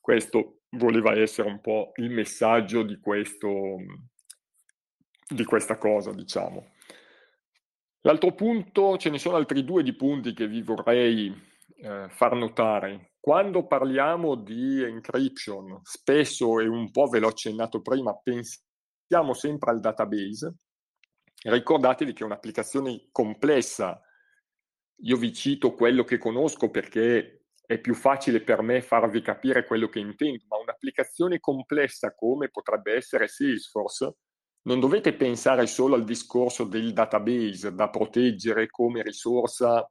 [0.00, 3.76] Questo voleva essere un po' il messaggio di, questo,
[5.28, 6.74] di questa cosa, diciamo.
[8.02, 11.34] L'altro punto, ce ne sono altri due di punti che vi vorrei
[11.78, 13.14] eh, far notare.
[13.18, 19.80] Quando parliamo di encryption, spesso e un po' ve l'ho accennato prima, pensiamo sempre al
[19.80, 20.54] database,
[21.48, 24.00] Ricordatevi che un'applicazione complessa.
[25.02, 29.88] Io vi cito quello che conosco perché è più facile per me farvi capire quello
[29.88, 34.16] che intendo, ma un'applicazione complessa come potrebbe essere Salesforce,
[34.62, 39.88] non dovete pensare solo al discorso del database da proteggere come risorsa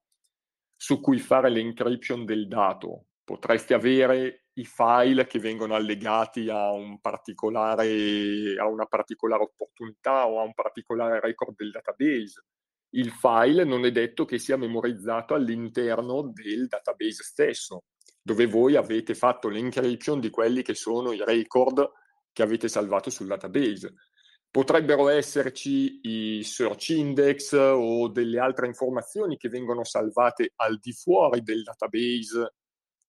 [0.76, 3.06] su cui fare l'encryption del dato.
[3.24, 10.44] Potreste avere i file che vengono allegati a, un a una particolare opportunità o a
[10.44, 12.44] un particolare record del database.
[12.92, 17.84] Il file non è detto che sia memorizzato all'interno del database stesso,
[18.22, 21.92] dove voi avete fatto l'encryption di quelli che sono i record
[22.32, 23.94] che avete salvato sul database.
[24.50, 31.42] Potrebbero esserci i search index o delle altre informazioni che vengono salvate al di fuori
[31.42, 32.54] del database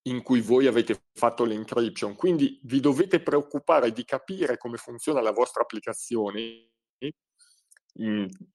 [0.07, 2.15] in cui voi avete fatto l'encryption.
[2.15, 6.71] Quindi vi dovete preoccupare di capire come funziona la vostra applicazione,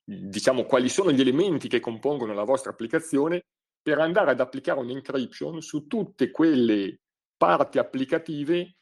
[0.03, 3.45] diciamo quali sono gli elementi che compongono la vostra applicazione
[3.81, 6.99] per andare ad applicare un'encryption su tutte quelle
[7.35, 8.75] parti applicative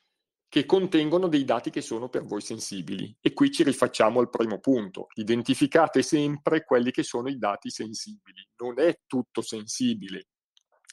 [0.49, 3.15] che contengono dei dati che sono per voi sensibili.
[3.21, 5.07] E qui ci rifacciamo al primo punto.
[5.13, 8.45] Identificate sempre quelli che sono i dati sensibili.
[8.57, 10.25] Non è tutto sensibile,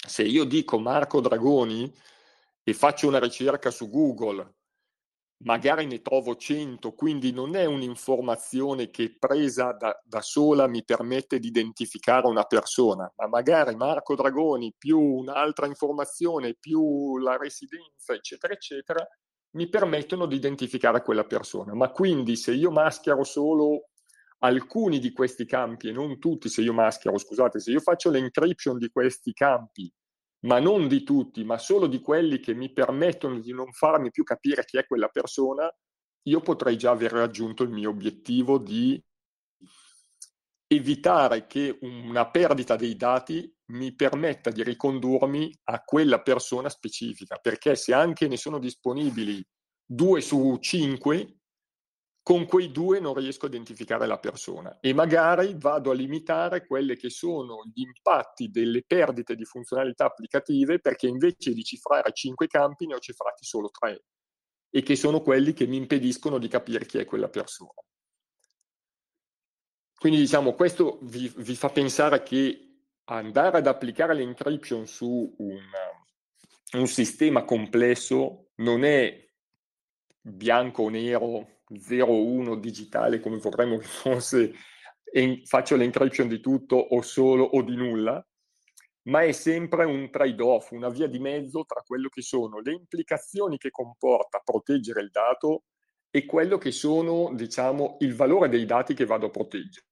[0.06, 1.92] se io dico Marco Dragoni
[2.62, 4.54] e faccio una ricerca su Google
[5.38, 11.38] magari ne trovo 100, quindi non è un'informazione che presa da, da, sola mi permette
[11.38, 18.54] di identificare una persona, ma magari Marco Dragoni più un'altra informazione, più la residenza, eccetera,
[18.54, 19.06] eccetera,
[19.56, 21.74] mi permettono di identificare quella persona.
[21.74, 23.88] Ma quindi se io maschero solo
[24.38, 28.78] alcuni di questi campi e non tutti, se io maschero, scusate, se io faccio l'encryption
[28.78, 29.90] di questi campi
[30.46, 34.22] ma non di tutti, ma solo di quelli che mi permettono di non farmi più
[34.22, 35.68] capire chi è quella persona,
[36.28, 39.02] io potrei già aver raggiunto il mio obiettivo di
[40.68, 47.74] evitare che una perdita dei dati mi permetta di ricondurmi a quella persona specifica, perché
[47.74, 49.44] se anche ne sono disponibili
[49.84, 51.38] due su cinque,
[52.26, 56.96] con quei due non riesco a identificare la persona e magari vado a limitare quelli
[56.96, 62.88] che sono gli impatti delle perdite di funzionalità applicative perché invece di cifrare cinque campi
[62.88, 64.06] ne ho cifrati solo tre
[64.68, 67.70] e che sono quelli che mi impediscono di capire chi è quella persona.
[69.96, 75.62] Quindi diciamo questo vi, vi fa pensare che andare ad applicare l'encryption su un,
[76.72, 79.24] un sistema complesso non è
[80.20, 84.54] bianco o nero 0-1 digitale come vorremmo che fosse
[85.04, 88.24] e faccio l'encryption di tutto o solo o di nulla,
[89.04, 93.56] ma è sempre un trade-off, una via di mezzo tra quello che sono le implicazioni
[93.56, 95.64] che comporta proteggere il dato
[96.10, 99.86] e quello che sono, diciamo, il valore dei dati che vado a proteggere.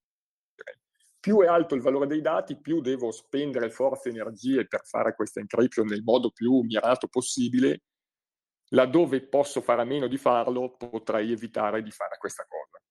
[1.19, 5.15] Più è alto il valore dei dati, più devo spendere forze e energie per fare
[5.15, 7.81] questa encryption nel modo più mirato possibile
[8.69, 12.81] laddove posso fare a meno di farlo, potrei evitare di fare questa cosa.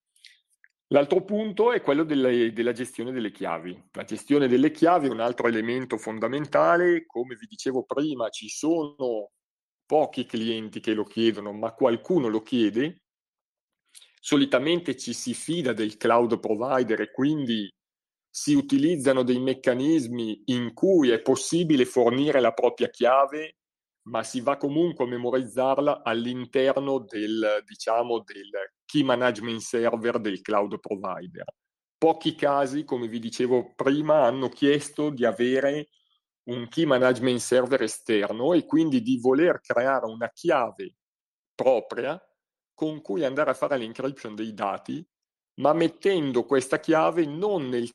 [0.89, 3.89] L'altro punto è quello delle, della gestione delle chiavi.
[3.93, 7.05] La gestione delle chiavi è un altro elemento fondamentale.
[7.07, 9.31] Come vi dicevo prima, ci sono
[9.87, 13.03] pochi clienti che lo chiedono, ma qualcuno lo chiede.
[14.21, 17.69] Solitamente ci si fida del cloud provider e quindi
[18.31, 23.57] si utilizzano dei meccanismi in cui è possibile fornire la propria chiave
[24.05, 28.51] ma si va comunque a memorizzarla all'interno del, diciamo, del
[28.85, 31.45] key management server del cloud provider.
[31.97, 35.89] Pochi casi, come vi dicevo prima, hanno chiesto di avere
[36.45, 40.97] un key management server esterno e quindi di voler creare una chiave
[41.55, 42.21] propria
[42.75, 45.07] con cui andare a fare l'encryption dei dati,
[45.61, 47.89] ma mettendo questa chiave non nel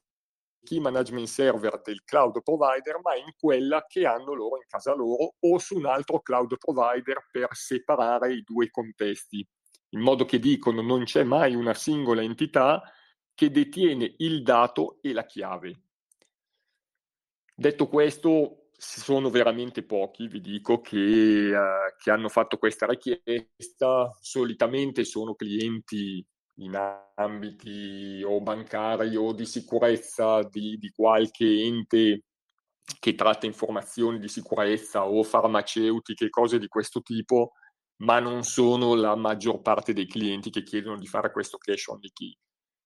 [0.64, 5.36] key management server del cloud provider, ma in quella che hanno loro in casa loro
[5.40, 9.46] o su un altro cloud provider per separare i due contesti,
[9.90, 12.82] in modo che dicono non c'è mai una singola entità
[13.34, 15.84] che detiene il dato e la chiave.
[17.56, 24.10] Detto questo, sono veramente pochi, vi dico, che, uh, che hanno fatto questa richiesta.
[24.22, 26.26] Solitamente sono clienti
[26.60, 26.76] in
[27.16, 32.24] ambiti o bancari o di sicurezza di, di qualche ente
[33.00, 37.54] che tratta informazioni di sicurezza o farmaceutiche, cose di questo tipo,
[37.98, 42.00] ma non sono la maggior parte dei clienti che chiedono di fare questo cash on
[42.00, 42.36] the key.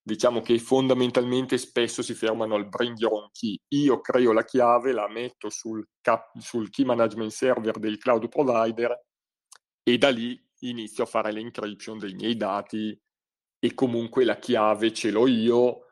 [0.06, 3.58] Diciamo che fondamentalmente spesso si fermano al bring your own key.
[3.70, 9.02] Io creo la chiave, la metto sul, cap- sul key management server del cloud provider
[9.82, 12.98] e da lì inizio a fare l'encryption dei miei dati
[13.64, 15.86] e comunque la chiave ce l'ho io,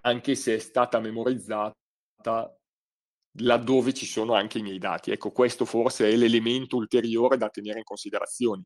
[0.00, 1.72] anche se è stata memorizzata
[3.38, 5.12] laddove ci sono anche i miei dati.
[5.12, 8.64] Ecco, questo forse è l'elemento ulteriore da tenere in considerazione.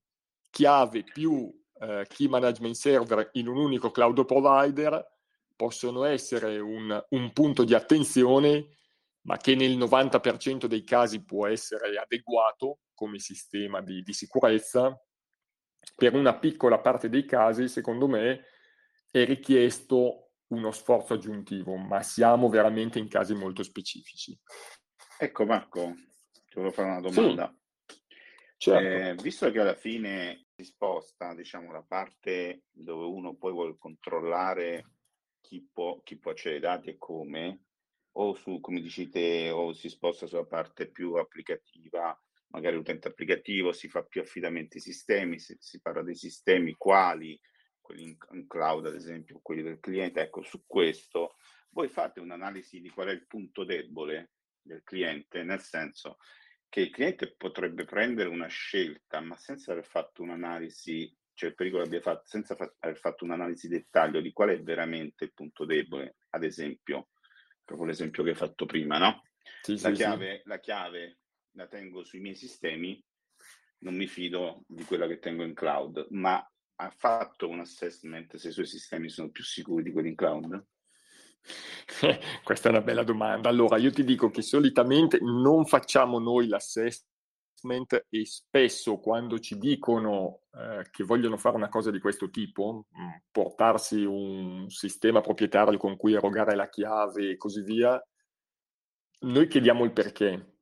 [0.49, 5.07] Chiave più eh, key management server in un unico cloud provider
[5.55, 8.79] possono essere un, un punto di attenzione,
[9.27, 14.99] ma che nel 90% dei casi può essere adeguato come sistema di, di sicurezza
[15.99, 18.45] per una piccola parte dei casi, secondo me,
[19.11, 24.39] è richiesto uno sforzo aggiuntivo, ma siamo veramente in casi molto specifici.
[25.19, 25.95] Ecco Marco,
[26.31, 27.53] ti volevo fare una domanda.
[27.85, 27.97] Sì,
[28.59, 28.97] certo.
[28.97, 34.93] eh, visto che alla fine si sposta, diciamo, la parte dove uno poi vuole controllare
[35.41, 37.65] chi può, chi può accedere ai dati e come,
[38.13, 42.17] o su, come dici te, o si sposta sulla parte più applicativa,
[42.49, 47.39] magari l'utente applicativo si fa più affidamenti ai sistemi, si, si parla dei sistemi quali,
[47.81, 51.37] quelli in, in, cloud ad esempio, quelli del cliente, ecco su questo
[51.71, 56.19] voi fate un'analisi di qual è il punto debole del cliente, nel senso
[56.69, 61.83] che il cliente potrebbe prendere una scelta ma senza aver fatto un'analisi, cioè il pericolo
[61.83, 66.17] abbia fatto, senza fa- aver fatto un'analisi dettaglio di qual è veramente il punto debole,
[66.31, 67.09] ad esempio,
[67.65, 69.23] proprio l'esempio che hai fatto prima, no?
[69.63, 70.49] Sì, la, sì, chiave, sì.
[70.49, 71.19] la chiave
[71.59, 73.05] la tengo sui miei sistemi,
[73.79, 76.39] non mi fido di quella che tengo in cloud, ma
[76.81, 80.65] ha fatto un assessment se i suoi sistemi sono più sicuri di quelli in cloud?
[82.45, 83.49] Questa è una bella domanda.
[83.49, 90.43] Allora, io ti dico che solitamente non facciamo noi l'assessment e spesso quando ci dicono
[90.53, 95.97] eh, che vogliono fare una cosa di questo tipo, mm, portarsi un sistema proprietario con
[95.97, 98.01] cui erogare la chiave e così via,
[99.21, 100.58] noi chiediamo il perché.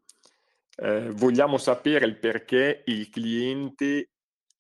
[0.79, 4.11] Eh, vogliamo sapere il perché il cliente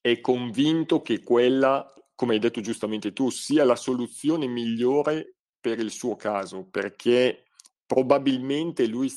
[0.00, 5.90] è convinto che quella, come hai detto giustamente tu, sia la soluzione migliore per il
[5.90, 7.44] suo caso, perché
[7.84, 9.12] probabilmente lui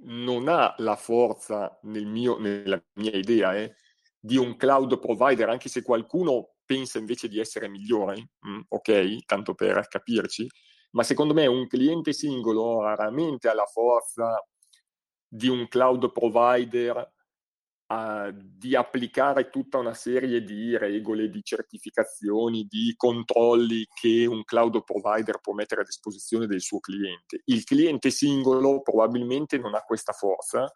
[0.00, 3.74] non ha la forza nel mio, nella mia idea eh,
[4.18, 9.54] di un cloud provider, anche se qualcuno pensa invece di essere migliore, mm, ok, tanto
[9.54, 10.46] per capirci,
[10.92, 14.42] ma secondo me un cliente singolo raramente ha la forza
[15.28, 17.12] di un cloud provider
[17.88, 24.82] uh, di applicare tutta una serie di regole, di certificazioni, di controlli che un cloud
[24.84, 27.42] provider può mettere a disposizione del suo cliente.
[27.44, 30.66] Il cliente singolo probabilmente non ha questa forza,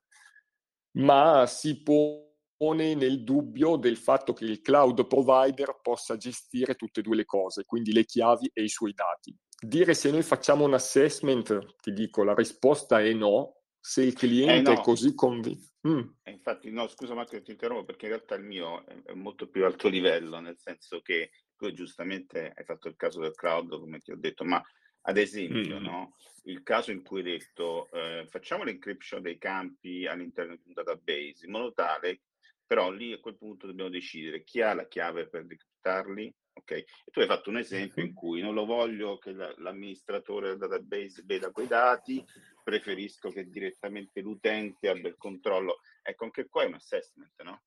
[0.98, 7.02] ma si pone nel dubbio del fatto che il cloud provider possa gestire tutte e
[7.02, 9.34] due le cose, quindi le chiavi e i suoi dati.
[9.64, 14.70] Dire se noi facciamo un assessment, ti dico, la risposta è no, se il cliente
[14.70, 14.80] eh no.
[14.80, 15.66] è così convinto.
[15.88, 16.08] Mm.
[16.26, 19.88] Infatti, no, scusa Marco, ti interrompo perché in realtà il mio è molto più alto
[19.88, 24.16] livello, nel senso che tu giustamente hai fatto il caso del cloud, come ti ho
[24.16, 24.62] detto, ma
[25.00, 25.82] ad esempio, mm.
[25.82, 30.74] no, il caso in cui hai detto eh, facciamo l'encryption dei campi all'interno di un
[30.74, 32.20] database, in modo tale,
[32.64, 36.70] però lì a quel punto dobbiamo decidere chi ha la chiave per decriptarli, ok?
[36.70, 40.58] E tu hai fatto un esempio in cui non lo voglio che la, l'amministratore del
[40.58, 42.24] database veda quei dati,
[42.62, 45.80] preferisco che direttamente l'utente abbia il controllo.
[46.02, 47.62] Ecco, anche qua è un assessment, no?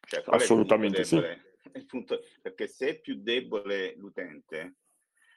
[0.00, 1.20] Cioè, Assolutamente sì.
[1.86, 4.76] Punto, perché se è più debole l'utente,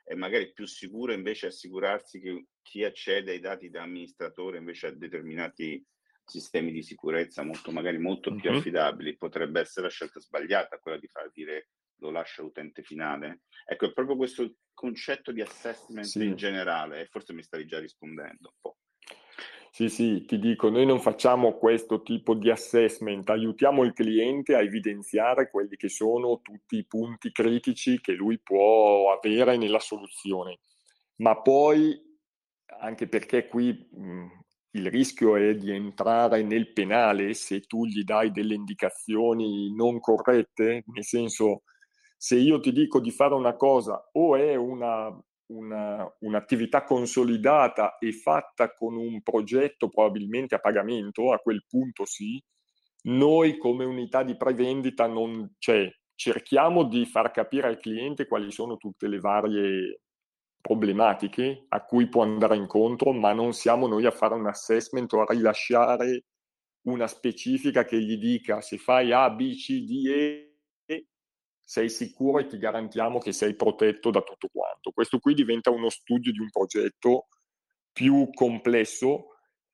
[0.04, 4.91] è magari più sicuro invece assicurarsi che chi accede ai dati da amministratore invece a
[4.91, 5.84] determinati
[6.26, 11.08] sistemi di sicurezza molto magari molto più affidabili potrebbe essere la scelta sbagliata quella di
[11.08, 11.70] far dire
[12.04, 16.26] lo lascia l'utente finale ecco è proprio questo concetto di assessment sì.
[16.26, 18.78] in generale e forse mi stavi già rispondendo un po'
[19.76, 24.62] Sì, sì, ti dico, noi non facciamo questo tipo di assessment, aiutiamo il cliente a
[24.62, 30.60] evidenziare quelli che sono tutti i punti critici che lui può avere nella soluzione.
[31.22, 31.99] Ma poi,
[32.82, 34.43] anche perché qui mh,
[34.76, 40.84] il rischio è di entrare nel penale se tu gli dai delle indicazioni non corrette,
[40.86, 41.64] nel senso
[42.24, 45.13] se io ti dico di fare una cosa o è una
[45.47, 52.41] una, un'attività consolidata e fatta con un progetto probabilmente a pagamento, a quel punto sì,
[53.07, 55.86] noi come unità di prevendita non c'è.
[56.15, 59.99] Cerchiamo di far capire al cliente quali sono tutte le varie
[60.61, 65.24] problematiche a cui può andare incontro, ma non siamo noi a fare un assessment o
[65.24, 66.24] a rilasciare
[66.84, 70.53] una specifica che gli dica se fai A, B, C, D, E
[71.64, 74.91] sei sicuro e ti garantiamo che sei protetto da tutto quanto.
[74.91, 77.28] Questo qui diventa uno studio di un progetto
[77.91, 79.28] più complesso,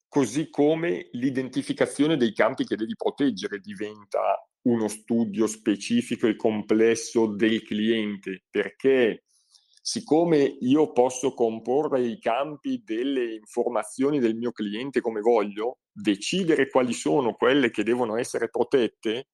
[0.08, 7.64] così come l'identificazione dei campi che devi proteggere diventa uno studio specifico e complesso del
[7.64, 9.24] cliente, perché
[9.82, 16.94] siccome io posso comporre i campi delle informazioni del mio cliente come voglio, decidere quali
[16.94, 19.30] sono quelle che devono essere protette,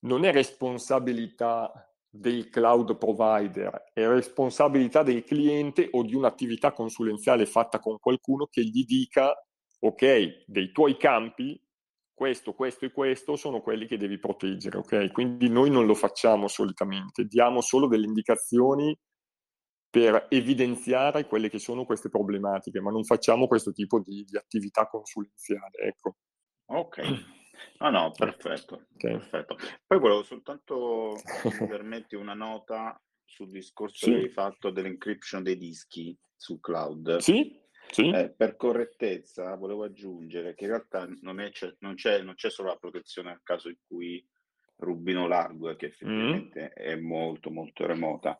[0.00, 7.78] non è responsabilità del cloud provider, è responsabilità del cliente o di un'attività consulenziale fatta
[7.78, 9.32] con qualcuno che gli dica,
[9.78, 11.60] ok, dei tuoi campi,
[12.12, 15.12] questo, questo e questo sono quelli che devi proteggere, ok?
[15.12, 18.94] Quindi noi non lo facciamo solitamente, diamo solo delle indicazioni
[19.88, 24.86] per evidenziare quelle che sono queste problematiche, ma non facciamo questo tipo di, di attività
[24.86, 26.16] consulenziale, ecco.
[26.66, 27.39] Ok.
[27.78, 29.12] No, no, perfetto, okay.
[29.12, 29.56] perfetto.
[29.86, 34.12] Poi volevo soltanto, se mi permetti, una nota sul discorso sì.
[34.12, 37.18] che hai fatto dell'encryption dei dischi sul cloud.
[37.18, 37.58] Sì,
[37.90, 38.10] sì.
[38.10, 42.68] Eh, per correttezza volevo aggiungere che in realtà non, è, non, c'è, non c'è, solo
[42.68, 44.24] la protezione nel caso in cui
[44.76, 46.82] rubino l'hardware, che effettivamente mm.
[46.82, 48.38] è molto molto remota,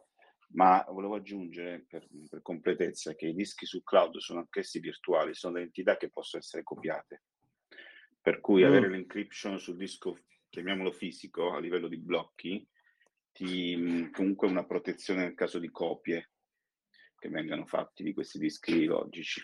[0.52, 5.54] ma volevo aggiungere per, per completezza che i dischi sul cloud sono anch'essi virtuali, sono
[5.54, 7.22] delle entità che possono essere copiate.
[8.20, 8.66] Per cui mm.
[8.66, 10.18] avere l'encryption sul disco,
[10.48, 12.66] chiamiamolo fisico, a livello di blocchi,
[13.32, 16.32] ti, mm, comunque una protezione nel caso di copie
[17.18, 19.40] che vengano fatti di questi dischi logici.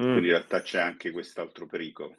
[0.00, 0.04] Mm.
[0.04, 2.16] Quindi in realtà c'è anche quest'altro pericolo.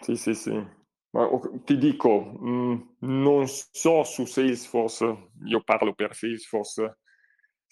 [0.00, 0.82] Sì, sì, sì.
[1.10, 1.28] Ma
[1.64, 6.98] ti dico, mh, mm, non so su Salesforce, io parlo per Salesforce,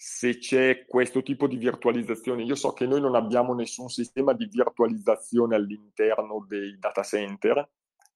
[0.05, 2.43] se c'è questo tipo di virtualizzazione.
[2.43, 7.65] Io so che noi non abbiamo nessun sistema di virtualizzazione all'interno dei data center,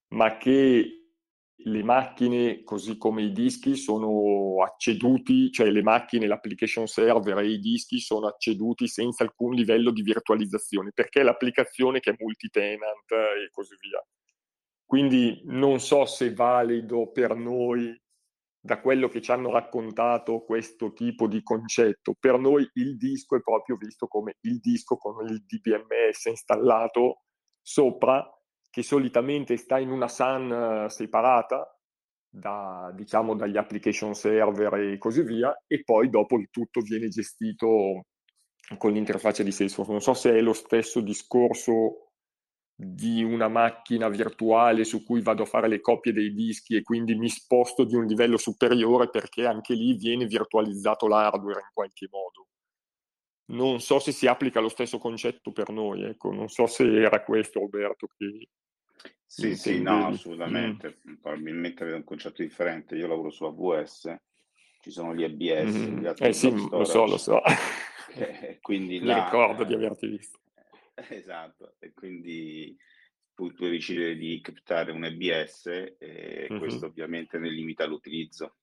[0.10, 1.12] ma che
[1.56, 7.60] le macchine, così come i dischi, sono acceduti, cioè le macchine, l'application server e i
[7.60, 13.50] dischi sono acceduti senza alcun livello di virtualizzazione, perché è l'applicazione che è multi-tenant e
[13.50, 14.06] così via.
[14.86, 17.98] Quindi non so se è valido per noi,
[18.68, 22.16] da quello che ci hanno raccontato, questo tipo di concetto.
[22.20, 27.22] Per noi il disco è proprio visto come il disco con il DBMS installato
[27.62, 28.30] sopra,
[28.70, 31.80] che solitamente sta in una SAN eh, separata
[32.30, 38.08] da, diciamo, dagli application server e così via, e poi dopo il tutto viene gestito
[38.78, 39.92] con l'interfaccia di Salesforce.
[39.92, 42.07] Non so se è lo stesso discorso
[42.80, 47.16] di una macchina virtuale su cui vado a fare le copie dei dischi e quindi
[47.16, 52.50] mi sposto di un livello superiore perché anche lì viene virtualizzato l'hardware in qualche modo.
[53.50, 57.24] Non so se si applica lo stesso concetto per noi, ecco, non so se era
[57.24, 58.50] questo Roberto che...
[59.26, 61.00] Sì, sì, no, assolutamente.
[61.10, 61.16] Mm.
[61.16, 62.96] Probabilmente avete un concetto differente.
[62.96, 64.16] Io lavoro su AWS,
[64.82, 66.00] ci sono gli ABS, mm.
[66.00, 67.42] gli altri eh sì, lo so, lo so.
[68.20, 70.40] Eh, quindi Mi là, ricordo di averti visto.
[71.10, 72.76] Esatto, e quindi
[73.34, 75.68] tu puoi decidere di captare un EBS
[76.00, 76.60] e mm-hmm.
[76.60, 78.58] questo ovviamente ne limita l'utilizzo.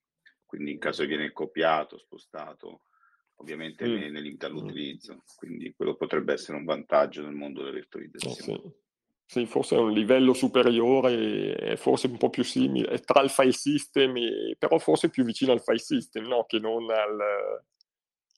[0.44, 2.86] Quindi in caso viene copiato, spostato,
[3.36, 3.94] ovviamente mm.
[3.94, 5.22] ne, ne, limita l'utilizzo.
[5.36, 8.58] Quindi quello potrebbe essere un vantaggio nel mondo della virtualizzazione.
[8.58, 8.82] Eh sì.
[9.26, 14.16] Sì, forse è un livello superiore, forse un po' più simile, tra il file system,
[14.16, 16.44] e, però forse più vicino al file system, no?
[16.44, 17.64] Che non al,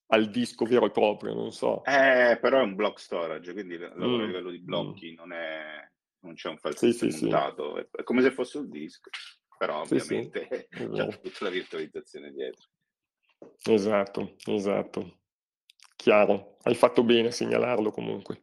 [0.09, 1.85] al disco vero e proprio, non so.
[1.85, 4.21] Eh, però è un block storage, quindi lavora mm.
[4.21, 5.17] a livello di blocchi, mm.
[5.17, 5.91] non, è,
[6.21, 7.29] non c'è un file sì, sì, sì.
[7.29, 9.11] è come se fosse un disco,
[9.59, 12.69] però ovviamente sì, c'è tutta la virtualizzazione dietro.
[13.65, 15.19] Esatto, esatto.
[15.97, 18.43] Chiaro, hai fatto bene a segnalarlo comunque.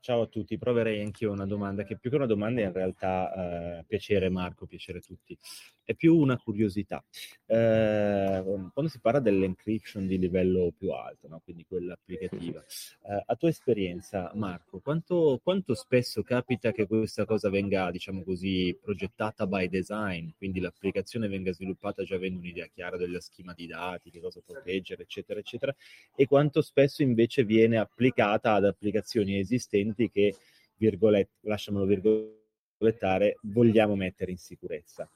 [0.00, 3.84] Ciao, a tutti, proverei anch'io una domanda che più che una domanda in realtà eh,
[3.86, 5.36] piacere Marco, piacere a tutti,
[5.84, 7.04] è più una curiosità.
[7.46, 11.40] Eh, quando si parla dell'encryption di livello più alto, no?
[11.44, 17.50] quindi quella applicativa, eh, a tua esperienza Marco, quanto, quanto, spesso capita che questa cosa
[17.50, 23.20] venga, diciamo così, progettata by design, quindi l'applicazione venga sviluppata già avendo un'idea chiara dello
[23.20, 25.74] schema di dati, che cosa proteggere, eccetera, eccetera,
[26.16, 30.34] e quanto spesso invece viene applicata ad applicazioni esistenti che,
[30.76, 35.08] virgolette, lasciamolo virgolettare, vogliamo mettere in sicurezza.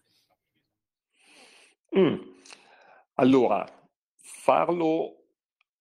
[1.97, 2.16] Mm.
[3.14, 3.64] Allora,
[4.16, 5.24] farlo,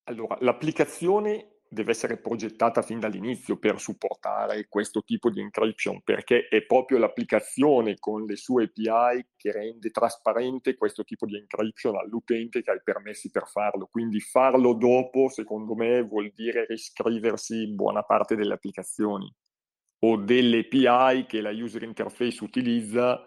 [0.03, 6.65] allora, l'applicazione deve essere progettata fin dall'inizio per supportare questo tipo di encryption, perché è
[6.65, 12.71] proprio l'applicazione con le sue API che rende trasparente questo tipo di encryption all'utente che
[12.71, 13.87] ha i permessi per farlo.
[13.91, 19.31] Quindi farlo dopo, secondo me, vuol dire riscriversi buona parte delle applicazioni
[19.99, 23.19] o delle API che la user interface utilizza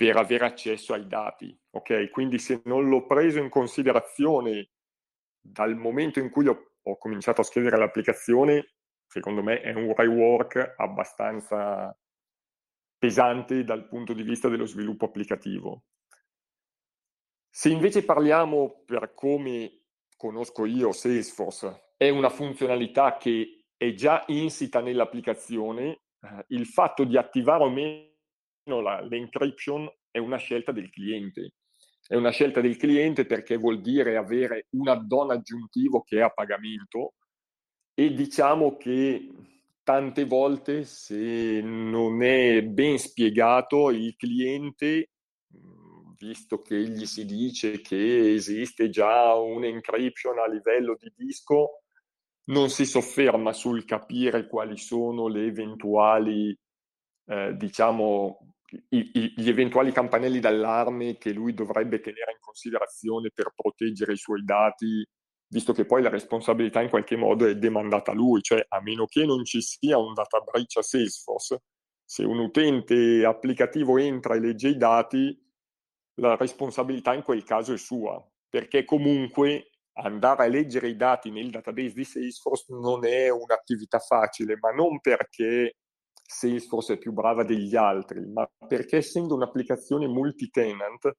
[0.00, 1.54] per avere accesso ai dati.
[1.72, 4.70] Ok, quindi se non l'ho preso in considerazione
[5.38, 8.76] dal momento in cui ho ho cominciato a scrivere l'applicazione,
[9.06, 11.94] secondo me è un rework abbastanza
[12.96, 15.84] pesante dal punto di vista dello sviluppo applicativo.
[17.50, 19.82] Se invece parliamo per come
[20.16, 27.18] conosco io Salesforce, è una funzionalità che è già insita nell'applicazione, eh, il fatto di
[27.18, 28.09] attivare o meno
[28.64, 31.54] la, l'encryption è una scelta del cliente.
[32.06, 36.30] È una scelta del cliente perché vuol dire avere un add-on aggiuntivo che è a
[36.30, 37.14] pagamento
[37.94, 39.28] e diciamo che
[39.82, 45.10] tante volte se non è ben spiegato il cliente,
[46.18, 51.82] visto che gli si dice che esiste già un encryption a livello di disco,
[52.44, 56.56] non si sofferma sul capire quali sono le eventuali,
[57.26, 58.49] eh, diciamo,
[58.90, 64.44] i, gli eventuali campanelli d'allarme che lui dovrebbe tenere in considerazione per proteggere i suoi
[64.44, 65.04] dati,
[65.48, 69.06] visto che poi la responsabilità in qualche modo è demandata a lui, cioè a meno
[69.06, 71.62] che non ci sia un data breach a Salesforce,
[72.04, 75.36] se un utente applicativo entra e legge i dati,
[76.20, 81.50] la responsabilità in quel caso è sua, perché comunque andare a leggere i dati nel
[81.50, 85.76] database di Salesforce non è un'attività facile, ma non perché
[86.32, 91.10] Salesforce è più brava degli altri, ma perché essendo un'applicazione multi-tenant,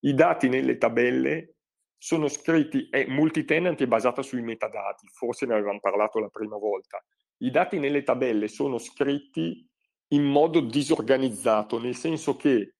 [0.00, 1.56] i dati nelle tabelle
[1.98, 6.98] sono scritti, è multi-tenant è basata sui metadati, forse ne avevamo parlato la prima volta.
[7.42, 9.62] I dati nelle tabelle sono scritti
[10.08, 12.75] in modo disorganizzato, nel senso che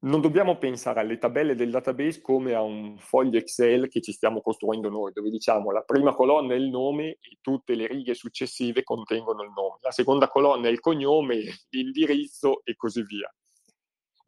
[0.00, 4.40] non dobbiamo pensare alle tabelle del database come a un foglio Excel che ci stiamo
[4.40, 8.84] costruendo noi, dove diciamo la prima colonna è il nome e tutte le righe successive
[8.84, 11.40] contengono il nome, la seconda colonna è il cognome,
[11.70, 13.32] l'indirizzo e così via.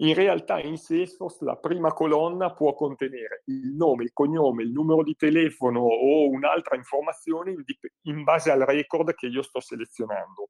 [0.02, 5.04] In realtà in Salesforce la prima colonna può contenere il nome, il cognome, il numero
[5.04, 7.54] di telefono o un'altra informazione
[8.04, 10.48] in, base al record che io sto selezionando.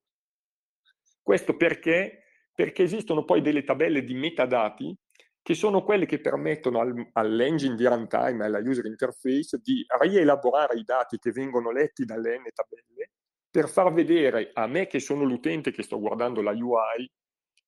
[1.20, 2.22] Questo perché?
[2.54, 4.96] Perché esistono poi delle tabelle di metadati
[5.42, 10.84] che sono quelle che permettono al, all'engine di runtime, alla user interface, di rielaborare i
[10.84, 13.10] dati che vengono letti dalle N tabelle
[13.50, 17.10] per far vedere a me che sono l'utente che sto guardando la UI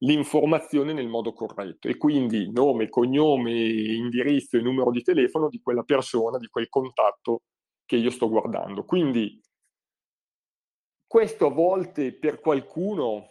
[0.02, 5.82] l'informazione nel modo corretto e quindi nome, cognome, indirizzo e numero di telefono di quella
[5.82, 7.42] persona, di quel contatto
[7.84, 8.84] che io sto guardando.
[8.84, 9.40] Quindi
[11.06, 13.30] questo a volte per qualcuno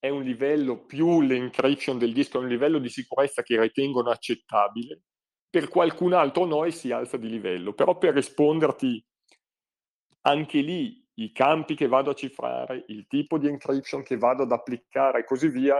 [0.00, 5.02] è un livello più l'encryption del disco, è un livello di sicurezza che ritengono accettabile,
[5.48, 7.74] per qualcun altro noi si alza di livello.
[7.74, 9.04] Però per risponderti
[10.22, 14.52] anche lì i campi che vado a cifrare, il tipo di encryption che vado ad
[14.52, 15.76] applicare e così via,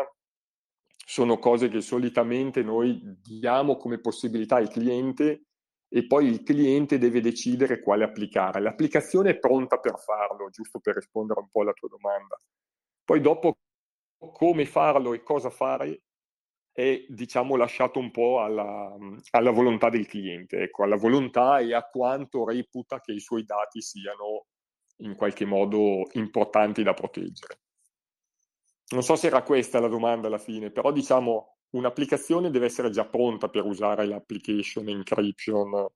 [1.07, 5.47] sono cose che solitamente noi diamo come possibilità al cliente
[5.89, 8.61] e poi il cliente deve decidere quale applicare.
[8.61, 12.39] L'applicazione è pronta per farlo, giusto per rispondere un po' alla tua domanda.
[13.03, 13.59] Poi dopo
[14.33, 16.03] come farlo e cosa fare
[16.73, 18.97] è diciamo lasciato un po' alla,
[19.31, 23.81] alla, volontà del cliente, ecco, alla volontà e a quanto reputa che i suoi dati
[23.81, 24.47] siano
[24.99, 27.61] in qualche modo importanti da proteggere.
[28.93, 33.07] Non so se era questa la domanda alla fine, però diciamo un'applicazione deve essere già
[33.07, 35.87] pronta per usare l'application encryption,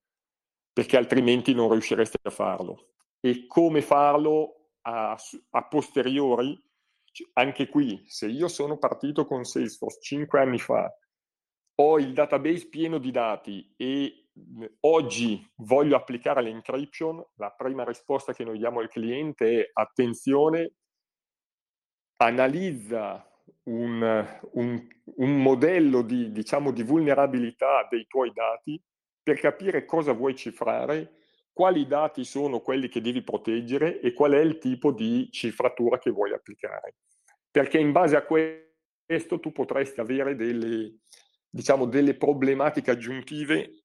[0.73, 2.95] perché altrimenti non riuscireste a farlo.
[3.21, 5.17] E come farlo a,
[5.51, 6.61] a posteriori
[7.35, 10.93] anche qui, se io sono partito con Salesforce cinque anni fa,
[11.77, 14.29] ho il database pieno di dati e
[14.81, 20.75] oggi voglio applicare l'encryption, la prima risposta che noi diamo al cliente è attenzione,
[22.17, 23.29] analizza
[23.65, 28.81] un, un, un modello di, diciamo, di vulnerabilità dei tuoi dati
[29.23, 31.24] per capire cosa vuoi cifrare,
[31.55, 36.11] quali dati sono quelli che devi proteggere e qual è il tipo di cifratura che
[36.11, 36.97] vuoi applicare
[37.55, 41.03] perché in base a questo tu potresti avere delle,
[41.49, 43.85] diciamo, delle problematiche aggiuntive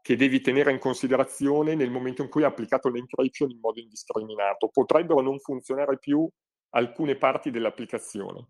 [0.00, 4.70] che devi tenere in considerazione nel momento in cui hai applicato l'encryption in modo indiscriminato.
[4.70, 6.26] Potrebbero non funzionare più
[6.70, 8.48] alcune parti dell'applicazione.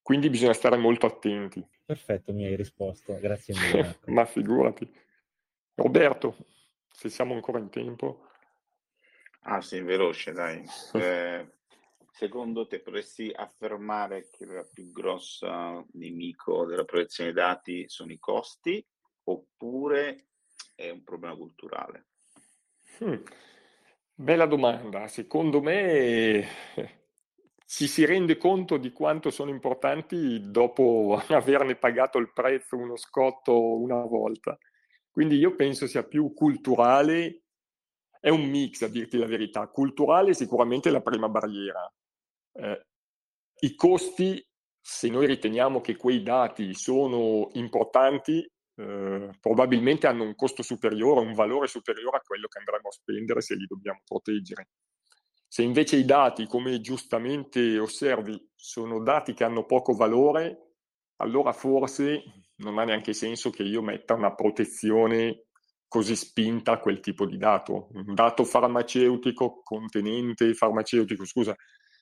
[0.00, 1.66] Quindi bisogna stare molto attenti.
[1.84, 3.18] Perfetto, mi hai risposto.
[3.18, 3.98] Grazie mille.
[4.06, 4.88] Ma figurati.
[5.74, 6.36] Roberto,
[6.92, 8.28] se siamo ancora in tempo.
[9.42, 10.64] Ah sì, veloce, dai.
[10.94, 11.46] Eh,
[12.12, 18.18] secondo te potresti affermare che la più grossa nemico della protezione dei dati sono i
[18.18, 18.84] costi
[19.24, 20.26] oppure
[20.74, 22.06] è un problema culturale?
[22.98, 23.22] Hmm.
[24.14, 25.08] Bella domanda.
[25.08, 26.46] Secondo me
[27.66, 33.76] ci si rende conto di quanto sono importanti dopo averne pagato il prezzo, uno scotto
[33.76, 34.58] una volta.
[35.12, 37.42] Quindi io penso sia più culturale,
[38.18, 39.68] è un mix a dirti la verità.
[39.68, 41.92] Culturale sicuramente è la prima barriera,
[42.54, 42.86] eh,
[43.60, 44.44] I costi,
[44.80, 48.40] se noi riteniamo che quei dati sono importanti,
[48.74, 53.40] eh, probabilmente hanno un costo superiore, un valore superiore a quello che andremo a spendere
[53.40, 54.70] se li dobbiamo proteggere.
[55.46, 60.72] Se invece i dati, come giustamente osservi, sono dati che hanno poco valore,
[61.16, 62.24] allora forse
[62.56, 65.46] non ha neanche senso che io metta una protezione
[65.88, 67.88] così spinta a quel tipo di dato.
[67.92, 71.54] Un dato farmaceutico contenente, farmaceutico, scusa,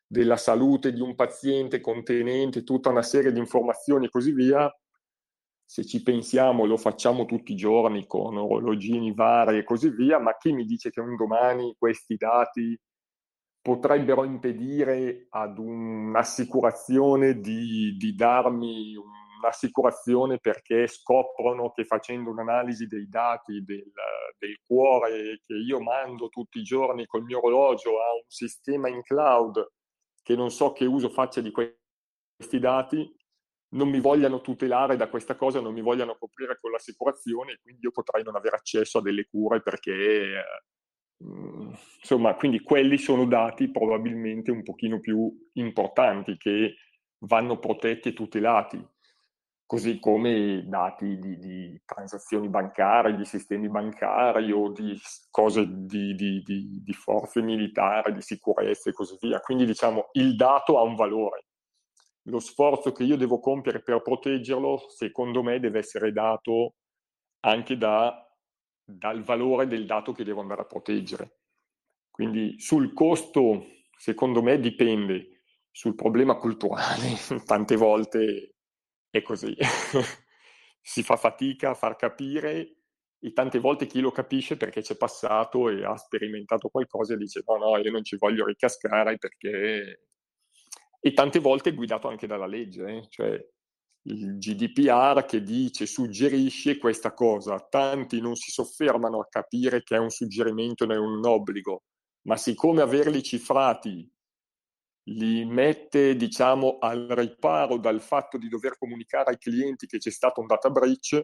[0.06, 4.72] della salute di un paziente contenente tutta una serie di informazioni e così via,
[5.64, 10.36] se ci pensiamo lo facciamo tutti i giorni con orologini vari e così via, ma
[10.36, 12.76] chi mi dice che un domani questi dati
[13.62, 18.96] potrebbero impedire ad un'assicurazione di, di darmi
[19.40, 23.90] un'assicurazione perché scoprono che facendo un'analisi dei dati del,
[24.38, 29.02] del cuore che io mando tutti i giorni col mio orologio a un sistema in
[29.02, 29.72] cloud
[30.22, 33.16] che non so che uso faccia di questi dati,
[33.72, 37.90] non mi vogliano tutelare da questa cosa, non mi vogliano coprire con l'assicurazione, quindi io
[37.90, 40.44] potrei non avere accesso a delle cure perché, eh,
[41.98, 46.76] insomma, quindi quelli sono dati probabilmente un pochino più importanti che
[47.24, 48.84] vanno protetti e tutelati
[49.70, 55.00] così come dati di, di, transazioni bancarie, di sistemi bancari o di
[55.30, 59.38] cose di, di, di, forze militari, di sicurezza e così via.
[59.38, 61.44] Quindi diciamo il dato ha un valore.
[62.22, 66.74] lo sforzo che io devo compiere per proteggerlo, secondo me, deve essere dato
[67.44, 68.28] anche da,
[68.82, 71.36] dal valore del dato che devo andare a proteggere.
[72.10, 73.66] Quindi sul costo,
[73.96, 75.42] secondo me, dipende.
[75.70, 77.14] Sul problema culturale,
[77.46, 78.56] tante volte
[79.10, 79.56] è così.
[80.80, 82.76] si fa fatica a far capire
[83.18, 87.42] e tante volte chi lo capisce perché c'è passato e ha sperimentato qualcosa e dice
[87.46, 90.06] no, no, io non ci voglio ricascare perché...
[91.02, 93.06] E tante volte è guidato anche dalla legge, eh?
[93.08, 93.42] cioè
[94.02, 97.58] il GDPR che dice, suggerisce questa cosa.
[97.58, 101.84] Tanti non si soffermano a capire che è un suggerimento, non è un obbligo,
[102.22, 104.10] ma siccome averli cifrati
[105.04, 110.40] li mette, diciamo, al riparo dal fatto di dover comunicare ai clienti che c'è stato
[110.40, 111.22] un data breach,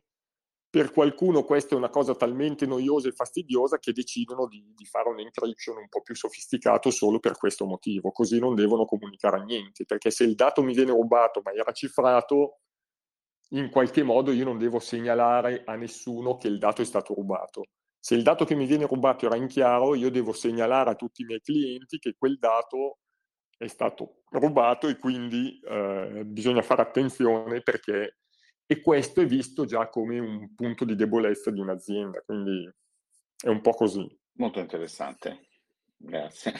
[0.68, 5.08] per qualcuno questa è una cosa talmente noiosa e fastidiosa che decidono di, di, fare
[5.08, 9.84] un encryption un po' più sofisticato solo per questo motivo, così non devono comunicare niente,
[9.84, 12.60] perché se il dato mi viene rubato ma era cifrato,
[13.50, 17.62] in qualche modo io non devo segnalare a nessuno che il dato è stato rubato.
[17.98, 21.22] Se il dato che mi viene rubato era in chiaro, io devo segnalare a tutti
[21.22, 22.98] i miei clienti che quel dato
[23.56, 28.18] è stato rubato e quindi eh, bisogna fare attenzione perché
[28.66, 32.68] e questo è visto già come un punto di debolezza di un'azienda, quindi
[33.40, 34.06] è un po' così.
[34.32, 35.46] Molto interessante,
[35.96, 36.52] grazie.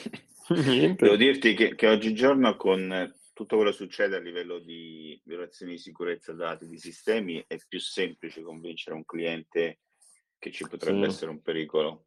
[0.48, 5.78] Devo dirti che, che oggigiorno con tutto quello che succede a livello di violazioni di
[5.78, 9.80] sicurezza dati di sistemi è più semplice convincere un cliente
[10.38, 11.10] che ci potrebbe sì.
[11.10, 12.06] essere un pericolo,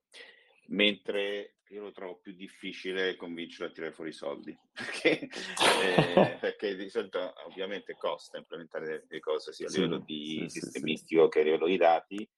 [0.67, 5.29] mentre io lo trovo più difficile convincerlo a tirare fuori i soldi perché,
[5.83, 11.25] eh, perché di solito ovviamente costa implementare le cose sia a livello di sì, sistemistico
[11.25, 12.29] sì, che a livello di dati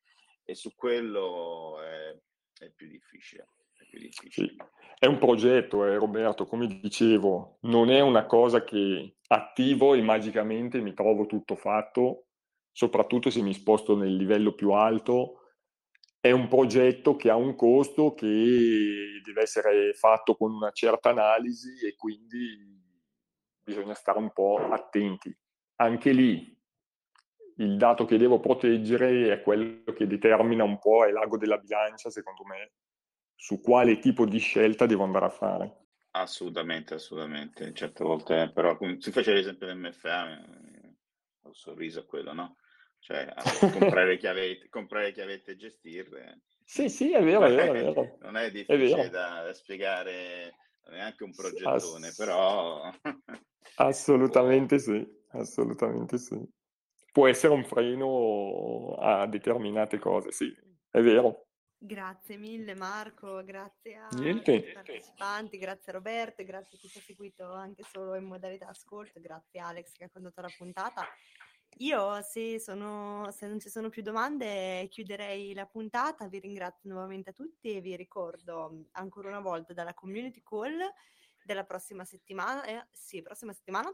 [0.44, 2.18] e su quello è,
[2.60, 3.48] è più difficile.
[3.74, 4.56] È, più difficile.
[4.98, 10.82] è un progetto, eh, Roberto, come dicevo, non è una cosa che attivo e magicamente
[10.82, 12.26] mi trovo tutto fatto,
[12.72, 15.41] soprattutto se mi sposto nel livello più alto
[16.22, 21.84] è un progetto che ha un costo che deve essere fatto con una certa analisi
[21.84, 22.80] e quindi
[23.64, 25.36] bisogna stare un po' attenti.
[25.78, 26.56] Anche lì
[27.58, 32.12] il dato che devo proteggere è quello che determina un po', è l'ago della bilancia,
[32.12, 32.74] secondo me,
[33.36, 35.86] su quale tipo di scelta devo andare a fare.
[36.12, 37.74] Assolutamente, assolutamente.
[37.74, 40.96] Certe volte, però, si faceva l'esempio dell'MFA, eh,
[41.42, 42.58] ho sorriso a quello, no?
[43.02, 43.34] Cioè
[43.74, 46.42] comprare chiavette, comprare chiavette e gestirle.
[46.64, 48.18] Sì, sì, è vero, è vero, è vero.
[48.22, 50.56] Non è difficile è da, da, spiegare,
[50.90, 52.90] neanche un progettone, Ass- però...
[53.76, 56.40] assolutamente sì, assolutamente sì.
[57.12, 60.56] Può essere un freno a determinate cose, sì,
[60.90, 61.48] è vero.
[61.84, 64.58] Grazie mille Marco, grazie a Niente.
[64.58, 68.26] tutti i partecipanti, grazie a Roberto, grazie a chi ci ha seguito anche solo in
[68.26, 71.04] modalità ascolto, grazie a Alex che ha condotto la puntata
[71.78, 77.32] io se, sono, se non ci sono più domande chiuderei la puntata, vi ringrazio nuovamente
[77.32, 80.80] a tutti e vi ricordo ancora una volta dalla community call
[81.44, 83.92] della prossima settimana, eh, sì, prossima settimana,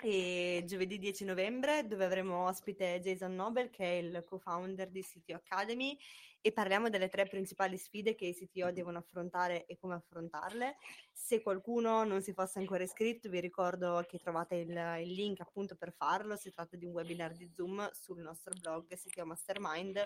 [0.00, 5.34] e giovedì 10 novembre dove avremo ospite Jason Nobel che è il co-founder di CTO
[5.34, 5.98] Academy
[6.40, 10.76] e parliamo delle tre principali sfide che i CTO devono affrontare e come affrontarle.
[11.12, 15.74] Se qualcuno non si fosse ancora iscritto, vi ricordo che trovate il, il link appunto
[15.74, 16.36] per farlo.
[16.36, 20.02] Si tratta di un webinar di Zoom sul nostro blog CTO Mastermind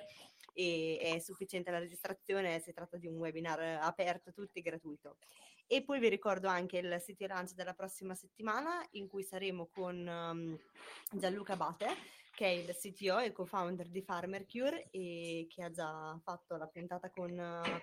[0.54, 5.18] e è sufficiente la registrazione, si tratta di un webinar aperto a tutti gratuito.
[5.66, 10.06] E poi vi ricordo anche il sito lancio della prossima settimana in cui saremo con
[10.06, 10.58] um,
[11.18, 16.56] Gianluca Bate che è il CTO e co-founder di Farmercure e che ha già fatto
[16.56, 17.30] la puntata con,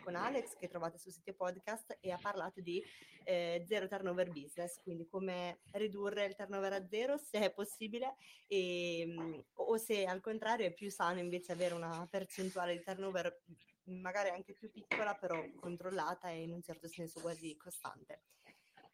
[0.03, 2.83] con Alex che trovate sul sito podcast e ha parlato di
[3.25, 8.15] eh, zero turnover business, quindi come ridurre il turnover a zero se è possibile
[8.47, 13.41] e, o se al contrario è più sano invece avere una percentuale di turnover
[13.83, 18.21] magari anche più piccola però controllata e in un certo senso quasi costante.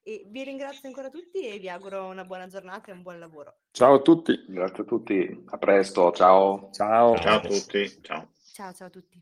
[0.07, 3.61] E vi ringrazio ancora tutti e vi auguro una buona giornata e un buon lavoro.
[3.71, 4.39] Ciao a tutti.
[4.47, 5.43] Grazie a tutti.
[5.47, 6.11] A presto.
[6.11, 6.69] Ciao.
[6.71, 7.17] Ciao.
[7.17, 8.01] Ciao a tutti.
[8.03, 8.29] Ciao.
[8.53, 9.19] Ciao, ciao a tutti.